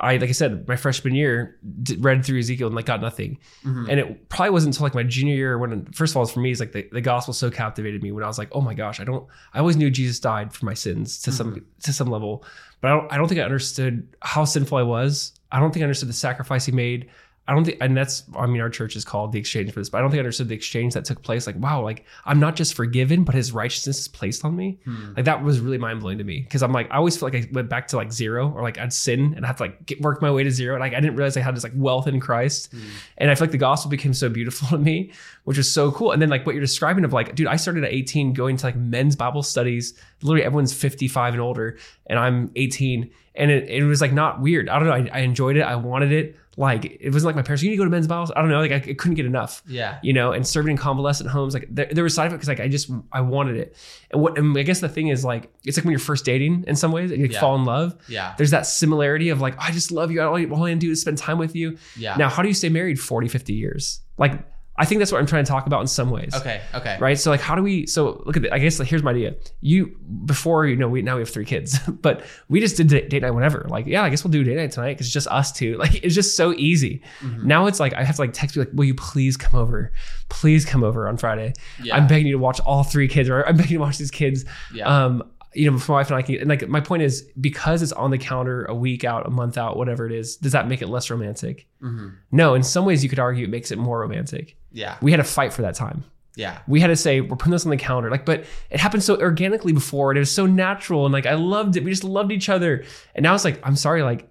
[0.02, 1.60] I, like I said, my freshman year,
[2.00, 3.38] read through Ezekiel and like got nothing.
[3.64, 3.88] Mhm.
[3.88, 6.50] And it probably wasn't until like my junior year when, first of all, for me,
[6.50, 9.00] it's like the, the gospel so captivated me when I was like, oh my gosh,
[9.00, 12.44] I don't, I always knew Jesus died for my sins to some, to some level,
[12.82, 15.34] but I don't, I don't think I understood how sinful I was.
[15.52, 17.10] I don't think I understood the sacrifice he made.
[17.48, 19.90] I don't think, and that's, I mean, our church is called the exchange for this,
[19.90, 21.48] but I don't think I understood the exchange that took place.
[21.48, 24.78] Like, wow, like I'm not just forgiven, but his righteousness is placed on me.
[24.86, 25.14] Hmm.
[25.16, 27.36] Like that was really mind blowing to me because I'm like, I always feel like
[27.36, 29.86] I went back to like zero or like I'd sin and I had to like
[29.88, 30.76] get, work my way to zero.
[30.76, 32.74] And like I didn't realize I had this like wealth in Christ.
[33.18, 35.12] And I feel like the gospel became so beautiful to me,
[35.46, 36.12] which was so cool.
[36.12, 38.66] And then like what you're describing of like, dude, I started at 18 going to
[38.68, 39.94] like men's Bible studies.
[40.22, 43.10] Literally everyone's 55 and older, and I'm 18.
[43.34, 44.70] And it, it was like not weird.
[44.70, 45.12] I don't know.
[45.12, 45.62] I, I enjoyed it.
[45.62, 46.38] I wanted it.
[46.58, 47.64] Like it wasn't like my parents.
[47.64, 48.30] You need to go to men's Bibles.
[48.36, 48.60] I don't know.
[48.60, 50.00] Like I, I couldn't get enough Yeah.
[50.04, 51.54] you know, and serving in convalescent homes.
[51.54, 52.48] Like there, there was side effects.
[52.48, 53.76] Like I just, I wanted it.
[54.12, 56.66] And what, and I guess the thing is like, it's like when you're first dating
[56.68, 57.40] in some ways and you like, Yeah.
[57.40, 58.34] fall in love, Yeah.
[58.38, 60.22] there's that similarity of like, I just love you.
[60.22, 61.78] All I, all I do is spend time with you.
[61.98, 62.18] Yeah.
[62.18, 64.02] Now, how do you stay married 40, 50 years?
[64.18, 64.44] Like,
[64.78, 66.34] I think that's what I'm trying to talk about in some ways.
[66.34, 66.62] Okay.
[66.74, 66.98] Okay.
[67.00, 67.20] Right.
[67.20, 69.36] So like, how do we, so look at the, I guess like, here's my idea.
[69.60, 73.22] You, before, you know, we, now we have three kids, but we just did date
[73.22, 73.66] night whenever.
[73.70, 74.98] Like, yeah, I guess we'll do date night tonight.
[74.98, 75.78] Cause it's just us two.
[75.78, 77.02] Like, it's just so easy.
[77.22, 77.44] Mhm.
[77.44, 79.92] Now it's like I have to like text you like, will you please come over?
[80.30, 81.54] Please come over on Friday.
[81.84, 81.96] Yeah.
[81.98, 84.12] I'm begging you to watch all three kids, or I'm begging you to watch these
[84.12, 84.46] kids.
[84.74, 84.88] Yeah.
[84.88, 86.36] Um, you know, my wife and I can.
[86.38, 89.58] And like my point is, because it's on the counter a week out, a month
[89.58, 91.68] out, whatever it is, does that make it less romantic?
[91.84, 92.14] Mhm.
[92.32, 92.54] No.
[92.54, 94.56] In some ways, you could argue it makes it more romantic.
[94.72, 94.96] Yeah.
[95.02, 96.04] We had to fight for that time.
[96.38, 96.60] Yeah.
[96.68, 99.20] We had to say we're putting this on the counter, like, but it happened so
[99.20, 101.84] organically before, and it was so natural, and like I loved it.
[101.84, 102.86] We just loved each other,
[103.16, 104.30] and now it's like I'm sorry, like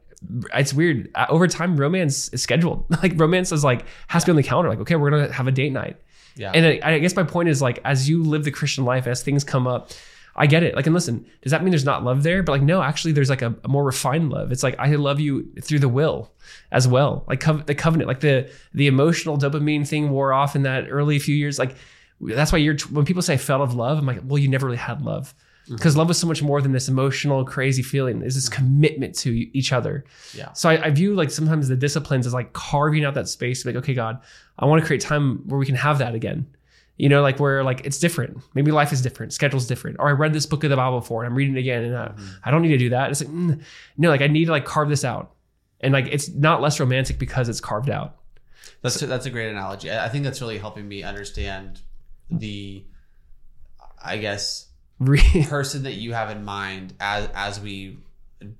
[0.54, 1.10] it's weird.
[1.14, 2.86] Uh, over time, romance is scheduled.
[3.02, 4.70] Like romance is like has to be on the calendar.
[4.70, 5.98] Like okay, we're gonna have a date night,
[6.36, 6.52] Yeah.
[6.54, 9.22] and I, I guess my point is like as you live the Christian life, as
[9.22, 9.90] things come up.
[10.36, 10.74] I get it.
[10.74, 12.42] Like, and listen, does that mean there's not love there?
[12.42, 14.52] But like, no, actually, there's like a, a more refined love.
[14.52, 16.32] It's like I love you through the will
[16.72, 17.24] as well.
[17.28, 21.18] Like cov- the covenant, like the the emotional dopamine thing wore off in that early
[21.18, 21.58] few years.
[21.58, 21.74] Like
[22.20, 24.66] that's why you're when people say I fell of love, I'm like, well, you never
[24.66, 25.76] really had love mm-hmm.
[25.76, 28.20] because love was so much more than this emotional crazy feeling.
[28.20, 30.04] There's this commitment to each other.
[30.34, 30.52] Yeah.
[30.52, 33.62] So I, I view like sometimes the disciplines as like carving out that space.
[33.62, 34.20] to be Like, okay, God,
[34.58, 36.46] I want to create time where we can have that again.
[37.00, 38.42] You know, like where like it's different.
[38.54, 39.96] Maybe life is different, schedule's different.
[39.98, 41.94] Or I read this book of the Bible before and I'm reading it again, and
[41.94, 42.12] uh,
[42.44, 43.10] I don't need to do that.
[43.10, 43.62] It's like mm,
[43.96, 45.32] no, like I need to like carve this out,
[45.80, 48.16] and like it's not less romantic because it's carved out.
[48.82, 49.90] That's that's a great analogy.
[49.90, 51.80] I think that's really helping me understand
[52.30, 52.84] the,
[54.02, 54.68] I guess,
[55.48, 57.98] person that you have in mind as as we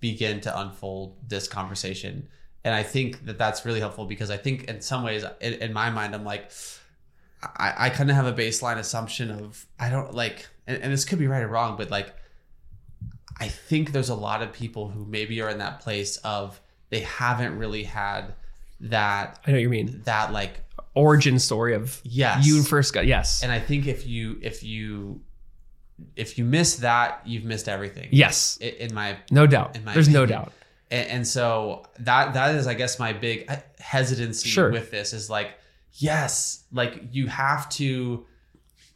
[0.01, 2.29] begin to unfold this conversation.
[2.65, 5.73] And I think that that's really helpful because I think in some ways, in, in
[5.73, 6.51] my mind, I'm like,
[7.43, 11.05] I, I kind of have a baseline assumption of I don't like, and, and this
[11.05, 12.15] could be right or wrong, but like,
[13.39, 16.61] I think there's a lot of people who maybe are in that place of
[16.91, 18.35] they haven't really had
[18.81, 20.03] that I know what you mean.
[20.05, 20.61] that like
[20.95, 25.21] Origin story of yes you first got yes, and I think if you if you
[26.17, 28.09] if you miss that, you've missed everything.
[28.11, 29.77] yes, I- In my no doubt.
[29.77, 30.53] in my There's no doubt.
[30.91, 34.71] and, and so that that is, I guess, my big uh, hesitancy Sure.
[34.73, 35.53] with this is like,
[35.95, 38.27] yes, like you have to,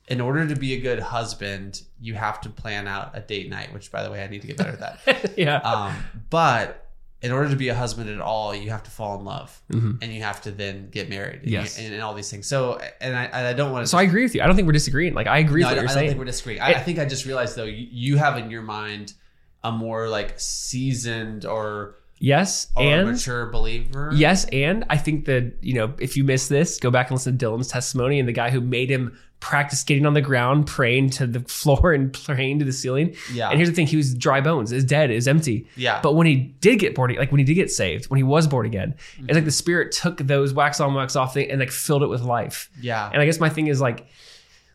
[0.08, 3.72] in order to be a good husband, you have to plan out a date night.
[3.72, 5.34] Which, by the way, I need to get better at that.
[5.38, 5.56] yeah.
[5.58, 5.94] um,
[6.30, 6.80] but
[7.22, 9.96] in order to be a husband at all, you have to fall in love, Mhm.
[10.02, 11.78] and you have to then get married, and, Yes.
[11.78, 12.46] you- and, and all these things.
[12.46, 14.42] So, and I, I don't want to So I agree with you.
[14.42, 15.14] I don't think we're disagreeing.
[15.14, 16.60] Like I agree no, with what don't, you're I don't think we're disagreeing.
[16.60, 19.14] I, I think I just realized though you, you have in your mind
[19.62, 24.10] a more like seasoned or, yes, or and mature believer.
[24.14, 27.36] yes, and I think that you know if you miss this, go back and listen
[27.38, 31.10] to Dylan's testimony and the guy who made him practice getting on the ground, praying
[31.10, 33.14] to the floor and praying to the ceiling.
[33.32, 35.66] yeah, And here's the thing: he was dry bones, is dead, is empty.
[35.76, 36.00] yeah.
[36.02, 38.46] But when he did get born, like when he did get saved, when he was
[38.46, 39.24] born again, Mm-hmm.
[39.28, 42.08] it's like the Spirit took those wax on, wax off thing and like filled it
[42.08, 42.70] with life.
[42.80, 44.06] yeah, And I guess my thing is like,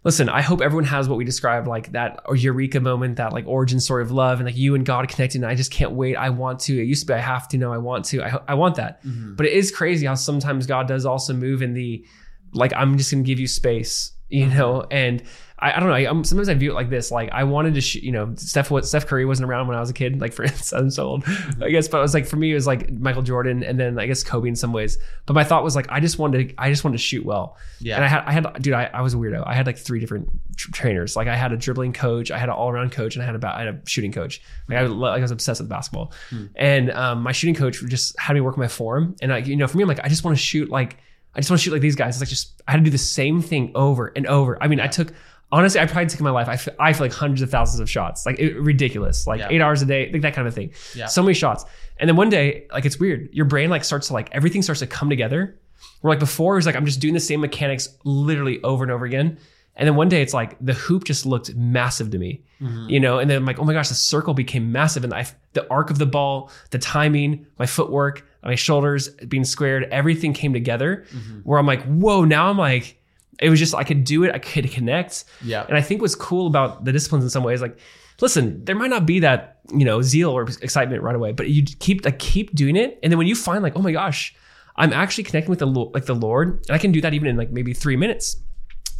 [0.03, 3.79] listen, I hope everyone has what we described, like that eureka moment, that like origin
[3.79, 5.43] story of love, and like you and God connecting.
[5.43, 6.15] And I just can't wait.
[6.15, 6.79] I want to.
[6.79, 7.57] It used to be I have to.
[7.57, 8.23] Now I want to.
[8.23, 9.03] I, I want that.
[9.03, 9.35] Mhm.
[9.35, 12.05] But it is crazy how sometimes God does also move in the,
[12.53, 15.23] like I'm just gonna give you space you know, and
[15.57, 15.95] I, I don't know.
[15.95, 18.33] I, um, sometimes I view it like this: like I wanted to, shoot, you know,
[18.35, 18.71] Steph.
[18.71, 20.21] What Steph Curry wasn't around when I was a kid.
[20.21, 21.23] Like for instance, I'm so old,
[21.61, 21.87] I guess.
[21.87, 24.23] But it was like for me, it was like Michael Jordan, and then I guess
[24.23, 24.97] Kobe in some ways.
[25.25, 27.57] But my thought was like, I just wanted, to, I just wanted to shoot well.
[27.79, 27.95] Yeah.
[27.95, 29.43] And I had, I had, dude, I, I was a weirdo.
[29.45, 31.15] I had like three different tr- trainers.
[31.15, 33.35] Like I had a dribbling coach, I had an all around coach, and I had
[33.35, 34.41] a, ba- I had a shooting coach.
[34.69, 36.13] Like I, like I was obsessed with basketball,
[36.55, 39.15] and um, my shooting coach just had me work my form.
[39.21, 40.97] And I, you know, for me, I'm like, I just want to shoot like.
[41.35, 42.15] I just want to shoot like these guys.
[42.15, 44.61] It's like just I had to do the same thing over and over.
[44.61, 45.13] I mean, I took
[45.51, 46.47] honestly, I probably took in my life.
[46.47, 49.47] I feel, I feel like hundreds of thousands of shots, like it, ridiculous, like Yeah.
[49.49, 50.71] eight hours a day, like that kind of thing.
[50.95, 51.07] Yeah.
[51.07, 51.65] So many shots,
[51.97, 53.29] and then one day, like it's weird.
[53.31, 55.59] Your brain like starts to like everything starts to come together.
[56.01, 58.91] Where like before, it was like I'm just doing the same mechanics literally over and
[58.91, 59.37] over again.
[59.75, 62.89] And then one day, it's like the hoop just looked massive to me, mm-hmm.
[62.89, 63.19] you know.
[63.19, 65.89] And then I'm like, oh my gosh, the circle became massive, and I, the arc
[65.89, 71.05] of the ball, the timing, my footwork, my shoulders being squared, everything came together.
[71.11, 71.39] Mm-hmm.
[71.39, 72.23] Where I'm like, whoa!
[72.25, 73.01] Now I'm like,
[73.39, 75.25] it was just I could do it, I could connect.
[75.43, 75.65] Yeah.
[75.67, 77.77] And I think what's cool about the disciplines in some ways, like,
[78.21, 81.63] listen, there might not be that you know zeal or excitement right away, but you
[81.63, 84.35] keep like keep doing it, and then when you find like, oh my gosh,
[84.75, 87.37] I'm actually connecting with the like the Lord, and I can do that even in
[87.37, 88.37] like maybe three minutes.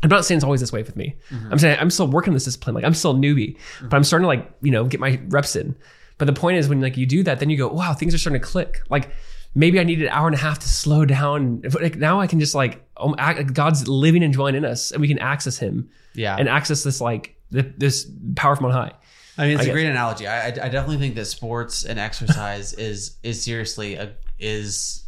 [0.01, 1.17] I'm not saying it's always this way with me.
[1.29, 1.51] Mm-hmm.
[1.51, 2.73] I'm saying I'm still working this discipline.
[2.73, 3.89] Like I'm still a newbie, mm-hmm.
[3.89, 5.75] but I'm starting to like you know get my reps in.
[6.19, 8.19] But the point is when like you do that, then you go, wow, things are
[8.19, 8.81] starting to click.
[8.89, 9.09] Like
[9.55, 11.61] maybe I need an hour and a half to slow down.
[11.61, 14.91] But like now I can just like um, act, God's living and dwelling in us,
[14.91, 16.35] and we can access Him Yeah.
[16.37, 18.91] and access this like th- this power from on high.
[19.37, 19.73] I mean, it's I a guess.
[19.73, 20.27] great analogy.
[20.27, 25.05] I, I, I definitely think that sports and exercise is is seriously a, is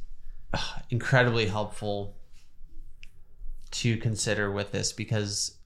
[0.53, 0.59] uh,
[0.89, 2.16] incredibly helpful
[3.72, 5.57] to consider with this because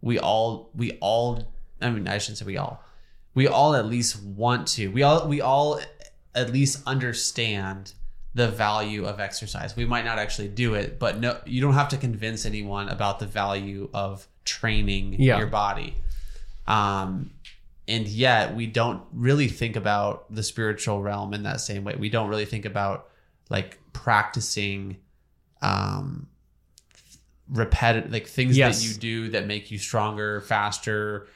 [0.00, 2.82] we all we all I mean I shouldn't say we all
[3.34, 5.80] we all at least want to we all we all
[6.34, 7.92] at least understand
[8.34, 9.74] the value of exercise.
[9.74, 13.18] We might not actually do it, but no, you don't have to convince anyone about
[13.18, 15.38] the value of training Yeah.
[15.38, 15.96] your body.
[16.66, 17.30] Um,
[17.88, 21.96] and yet we don't really think about the spiritual realm in that same way.
[21.98, 23.08] We don't really think about
[23.48, 24.98] like practicing,
[25.62, 26.28] um,
[27.48, 28.80] repetitive like things Yes.
[28.82, 31.26] that you do that make you stronger, faster,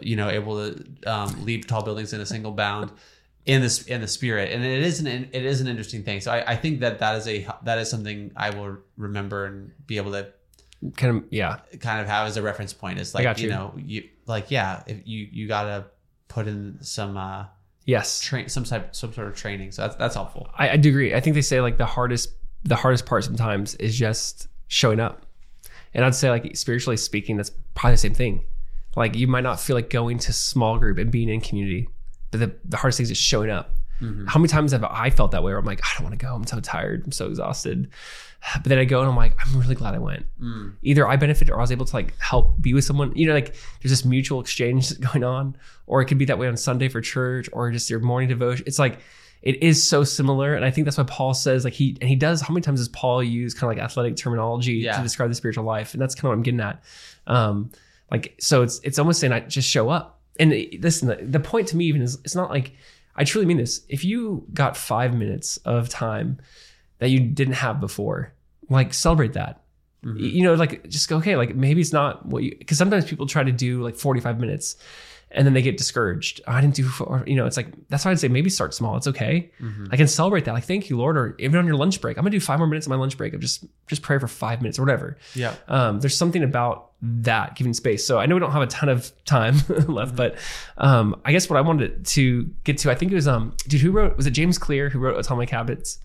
[0.00, 2.90] you know, able to um, leap tall buildings in a single bound
[3.46, 6.32] in this in the spirit and it is an it is an interesting thing so
[6.32, 9.98] I, I think that that is a that is something i will remember and be
[9.98, 10.28] able to
[10.96, 13.44] Kind of yeah, kind of have as a reference point is like you.
[13.44, 13.50] you.
[13.50, 15.86] know you like yeah if you you gotta
[16.28, 17.46] put in some uh
[17.86, 18.20] yes.
[18.20, 21.14] train some type some sort of training so that's that's helpful I, I do agree.
[21.14, 25.22] I think they say like the hardest the hardest part sometimes is just showing up.
[25.94, 28.44] And I'd say like spiritually speaking, that's probably the same thing.
[28.96, 31.88] Like you might not feel like going to small group and being in community,
[32.30, 33.70] but the, the hardest thing is just showing up.
[34.26, 36.26] How many times have I felt that way where I'm like, I don't want to
[36.26, 36.34] go.
[36.34, 37.04] I'm so tired.
[37.06, 37.88] I'm so exhausted.
[38.56, 40.26] But then I go and I'm like, I'm really glad I went.
[40.82, 43.16] Either I benefited or I was able to like help be with someone.
[43.16, 46.46] You know, like there's this mutual exchange going on, or it could be that way
[46.46, 48.64] on Sunday for church or just your morning devotion.
[48.66, 48.98] It's like
[49.40, 52.16] it is so similar, and I think that's why Paul says like he and he
[52.16, 52.42] does.
[52.42, 54.98] How many times does Paul use kind of like athletic terminology Yeah.
[54.98, 55.94] to describe the spiritual life?
[55.94, 56.82] And that's kind of what I'm getting at.
[57.26, 57.70] Um,
[58.10, 60.20] like so, it's it's almost saying I just show up.
[60.40, 60.50] And
[60.80, 62.72] listen, the, the point to me even is it's not like
[63.16, 63.82] I truly mean this.
[63.88, 66.38] If you got five minutes of time
[66.98, 68.32] that you didn't have before,
[68.68, 69.62] like celebrate that.
[70.04, 73.04] Y- You know, like just go, okay, like maybe it's not what you, because sometimes
[73.06, 74.76] people try to do like 45 minutes
[75.30, 76.40] and then they get discouraged.
[76.46, 78.96] I didn't do, or, you know, it's like, that's why I'd say maybe start small.
[78.96, 79.50] It's okay.
[79.90, 80.52] I can celebrate that.
[80.54, 81.16] Like, thank you, Lord.
[81.16, 83.16] Or even on your lunch break, I'm gonna do five more minutes of my lunch
[83.16, 85.16] break of just, just pray for five minutes or whatever.
[85.34, 88.06] yeah Um, there's something about that giving space.
[88.06, 90.16] So I know we don't have a ton of time left, mm-hmm.
[90.16, 90.36] but
[90.78, 93.80] um, I guess what I wanted to get to, I think it was um, dude,
[93.80, 94.16] who wrote?
[94.16, 95.98] Was it James Clear who wrote Atomic Habits?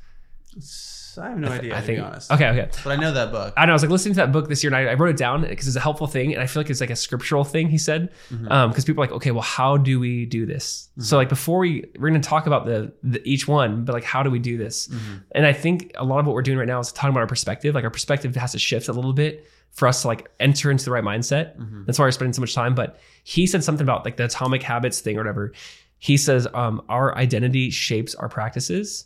[1.17, 2.01] i have no idea I think.
[2.01, 2.69] honest Okay, okay.
[2.83, 3.73] but i know that book I know.
[3.73, 5.41] I was like listening to that book this year, and I, I wrote it down
[5.41, 7.67] because it's a helpful thing, and I feel like it's like a scriptural thing.
[7.67, 8.49] He said, mm-hmm.
[8.49, 10.89] um, because people are like, okay, well, how do we do this?
[10.97, 11.15] So mm-hmm.
[11.17, 14.23] like before we we're going to talk about the, the each one, but like how
[14.23, 14.89] do we do this?
[15.33, 17.27] And I think a lot of what we're doing right now is talking about our
[17.27, 17.75] perspective.
[17.75, 20.85] Like our perspective has to shift a little bit for us to like enter into
[20.85, 21.55] the right mindset.
[21.85, 22.75] That's why we're spending so much time.
[22.75, 25.53] But he said something about like the atomic habits thing or whatever.
[25.99, 29.05] He says um, our identity shapes our practices.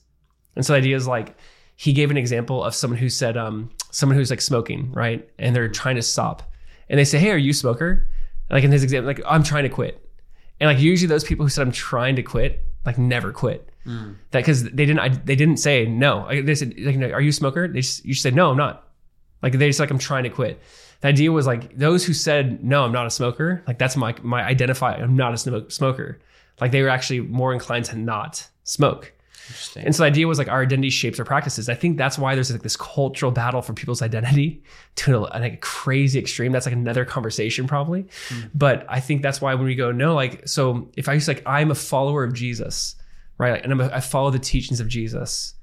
[0.56, 1.36] And so the idea is like
[1.76, 5.28] he gave an example of someone who said um someone who's like smoking, right?
[5.40, 6.52] And they're trying to stop.
[6.90, 8.08] And they say, Hey, are you a smoker?
[8.50, 10.00] Like in his example, like I'm trying to quit.
[10.60, 13.70] And like usually those people who said I'm trying to quit, like never quit.
[14.32, 16.20] That because they didn't I, they didn't say no.
[16.20, 17.68] Like, They said, like, are you a smoker?
[17.68, 18.83] They just, you should say no, I'm not.
[19.44, 20.60] Like they just like I'm trying to quit.
[21.02, 23.64] The idea was like those who said no, I'm not a smoker.
[23.68, 24.96] Like that's my my identify.
[24.96, 26.20] I'm not a smoke, smoker.
[26.60, 29.14] Like they were actually more inclined to not smoke.
[29.48, 29.86] Interesting.
[29.86, 31.68] And so the idea was like our identity shapes our practices.
[31.68, 34.64] I think that's why there's like this cultural battle for people's identity
[34.96, 36.54] to a, like a crazy extreme.
[36.54, 38.06] That's like another conversation probably.
[38.30, 38.40] Hmm.
[38.56, 41.44] But I think that's why when we go, no, like, so if I say like,
[41.46, 42.96] I'm a follower of Jesus,
[43.38, 43.52] right?
[43.52, 45.56] Like, and I'm a, I follow the teachings of Jesus.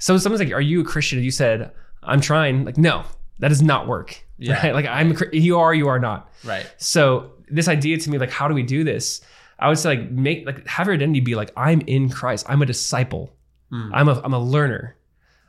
[0.00, 1.18] So someone's like, are you a Christian?
[1.18, 1.70] And you said,
[2.02, 2.64] I'm trying.
[2.64, 3.04] Like, no,
[3.38, 4.24] that does not work.
[4.38, 4.54] Yeah.
[4.54, 4.74] Right?
[4.74, 6.32] Like I'm, you are, you are not.
[6.44, 6.70] right.
[6.78, 9.20] So this idea to me, like, how do we do this?
[9.58, 12.46] I would say, like, make like have your identity be like, I'm in Christ.
[12.48, 13.34] I'm a disciple.
[13.72, 13.90] Mm.
[13.92, 14.96] I'm a I'm a learner.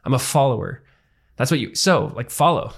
[0.05, 0.83] I'm a follower.
[1.35, 1.75] That's what you.
[1.75, 2.73] So like follow,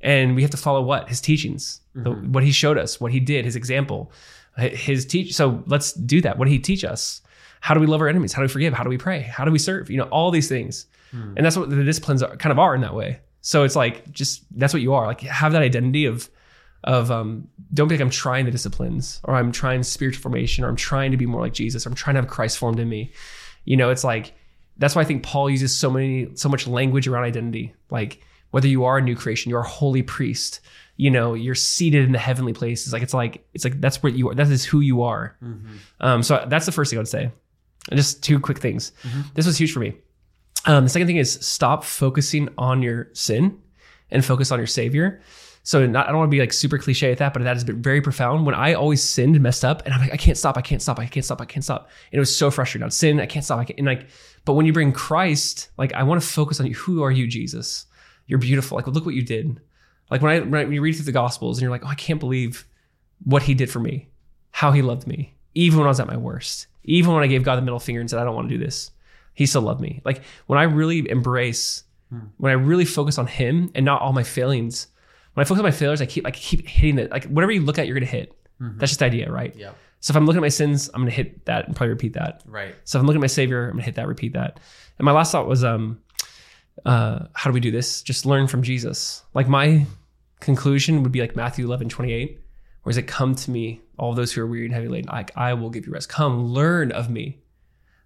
[0.00, 3.20] and we have to follow what his teachings, the, what he showed us, what he
[3.20, 4.12] did, his example,
[4.56, 5.34] his teach.
[5.34, 6.38] So let's do that.
[6.38, 7.20] What did he teach us?
[7.60, 8.32] How do we love our enemies?
[8.32, 8.72] How do we forgive?
[8.72, 9.22] How do we pray?
[9.22, 9.90] How do we serve?
[9.90, 10.86] You know, all these things,
[11.36, 13.20] and that's what the disciplines are, kind of are in that way.
[13.46, 15.06] So it's like just that's what you are.
[15.06, 16.28] Like have that identity of
[16.82, 20.68] of um, don't be like I'm trying the disciplines or I'm trying spiritual formation or
[20.68, 22.88] I'm trying to be more like Jesus or I'm trying to have Christ formed in
[22.88, 23.12] me.
[23.64, 24.34] You know, it's like
[24.78, 27.72] that's why I think Paul uses so many so much language around identity.
[27.88, 28.20] Like
[28.50, 30.58] whether you are a new creation, you're a holy priest,
[30.96, 32.92] you know, you're seated in the heavenly places.
[32.92, 34.34] Like it's like it's like that's what you are.
[34.34, 35.36] That is who you are.
[36.00, 37.30] Um, so that's the first thing I would say.
[37.90, 38.90] And just two quick things.
[39.34, 39.94] This was huge for me.
[40.66, 43.60] Um, the second thing is stop focusing on your sin
[44.10, 45.22] and focus on your Savior.
[45.62, 47.64] So not, I don't want to be like super cliche at that, but that has
[47.64, 48.46] been very profound.
[48.46, 51.00] When I always sinned messed up, and I'm like, I can't stop, I can't stop,
[51.00, 51.90] I can't stop, I can't stop.
[52.12, 52.84] And it was so frustrating.
[52.84, 53.78] I'd sin, I can't stop, I can't.
[53.78, 54.06] And like,
[54.44, 56.74] but when you bring Christ, like I want to focus on you.
[56.74, 57.86] Who are you, Jesus?
[58.26, 58.76] You're beautiful.
[58.76, 59.60] Like, look what you did.
[60.08, 61.88] Like when I when, I, when you read through the Gospels and you're like, oh,
[61.88, 62.64] I can't believe
[63.24, 64.08] what He did for me,
[64.52, 67.42] how He loved me, even when I was at my worst, even when I gave
[67.42, 68.92] God the middle finger and said, I don't want to do this.
[69.36, 70.02] He still loved me.
[70.04, 71.84] Like when I really embrace,
[72.38, 74.88] when I really focus on Him and not all my failings.
[75.34, 77.10] When I focus on my failures, I keep like keep hitting it.
[77.10, 78.34] Like whatever you look at, you're gonna hit.
[78.58, 79.54] That's just the idea, right?
[79.54, 79.72] Yeah.
[80.00, 82.42] So if I'm looking at my sins, I'm gonna hit that and probably repeat that.
[82.46, 82.74] Right.
[82.84, 84.58] So if I'm looking at my Savior, I'm gonna hit that, repeat that.
[84.98, 86.00] And my last thought was, um,
[86.86, 88.02] uh, how do we do this?
[88.02, 89.22] Just learn from Jesus.
[89.34, 89.86] Like my
[90.40, 92.40] conclusion would be like Matthew 11, 28,
[92.82, 95.36] where is it come to me, all those who are weary and heavy laden, like
[95.36, 96.08] I will give you rest.
[96.08, 97.40] Come learn of me.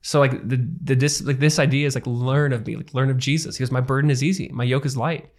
[0.03, 3.11] So like the the this like this idea is like learn of me, like learn
[3.11, 3.57] of Jesus.
[3.57, 5.31] He goes, my burden is easy, my yoke is light.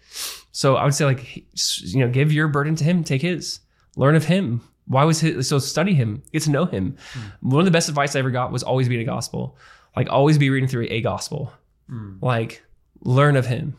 [0.52, 3.60] So I would say like you know, give your burden to him, take his,
[3.96, 4.60] learn of him.
[4.86, 6.96] Why was his so study him, get to know him.
[7.12, 7.50] Hmm.
[7.50, 9.56] One of the best advice I ever got was always read a gospel,
[9.96, 11.52] like always be reading through a gospel,
[11.88, 12.14] hmm.
[12.20, 12.62] like
[13.00, 13.76] learn of him.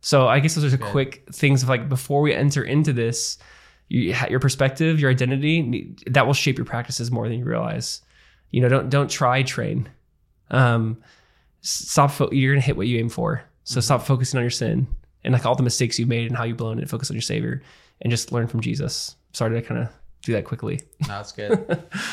[0.00, 0.90] So I guess those are Good.
[0.90, 3.38] quick things of like before we enter into this,
[3.88, 8.02] you, your perspective, your identity, that will shape your practices more than you realize.
[8.50, 9.88] You know, don't don't try train.
[10.54, 10.98] Um,
[11.60, 12.10] stop.
[12.12, 13.42] Fo- you're gonna hit what you aim for.
[13.64, 14.86] So stop focusing on your sin
[15.24, 16.88] and like all the mistakes you've made and how you've blown it.
[16.88, 17.62] Focus on your Savior
[18.02, 19.16] and just learn from Jesus.
[19.32, 19.88] Sorry to kind of
[20.22, 20.80] do that quickly.
[21.02, 21.82] No, that's good.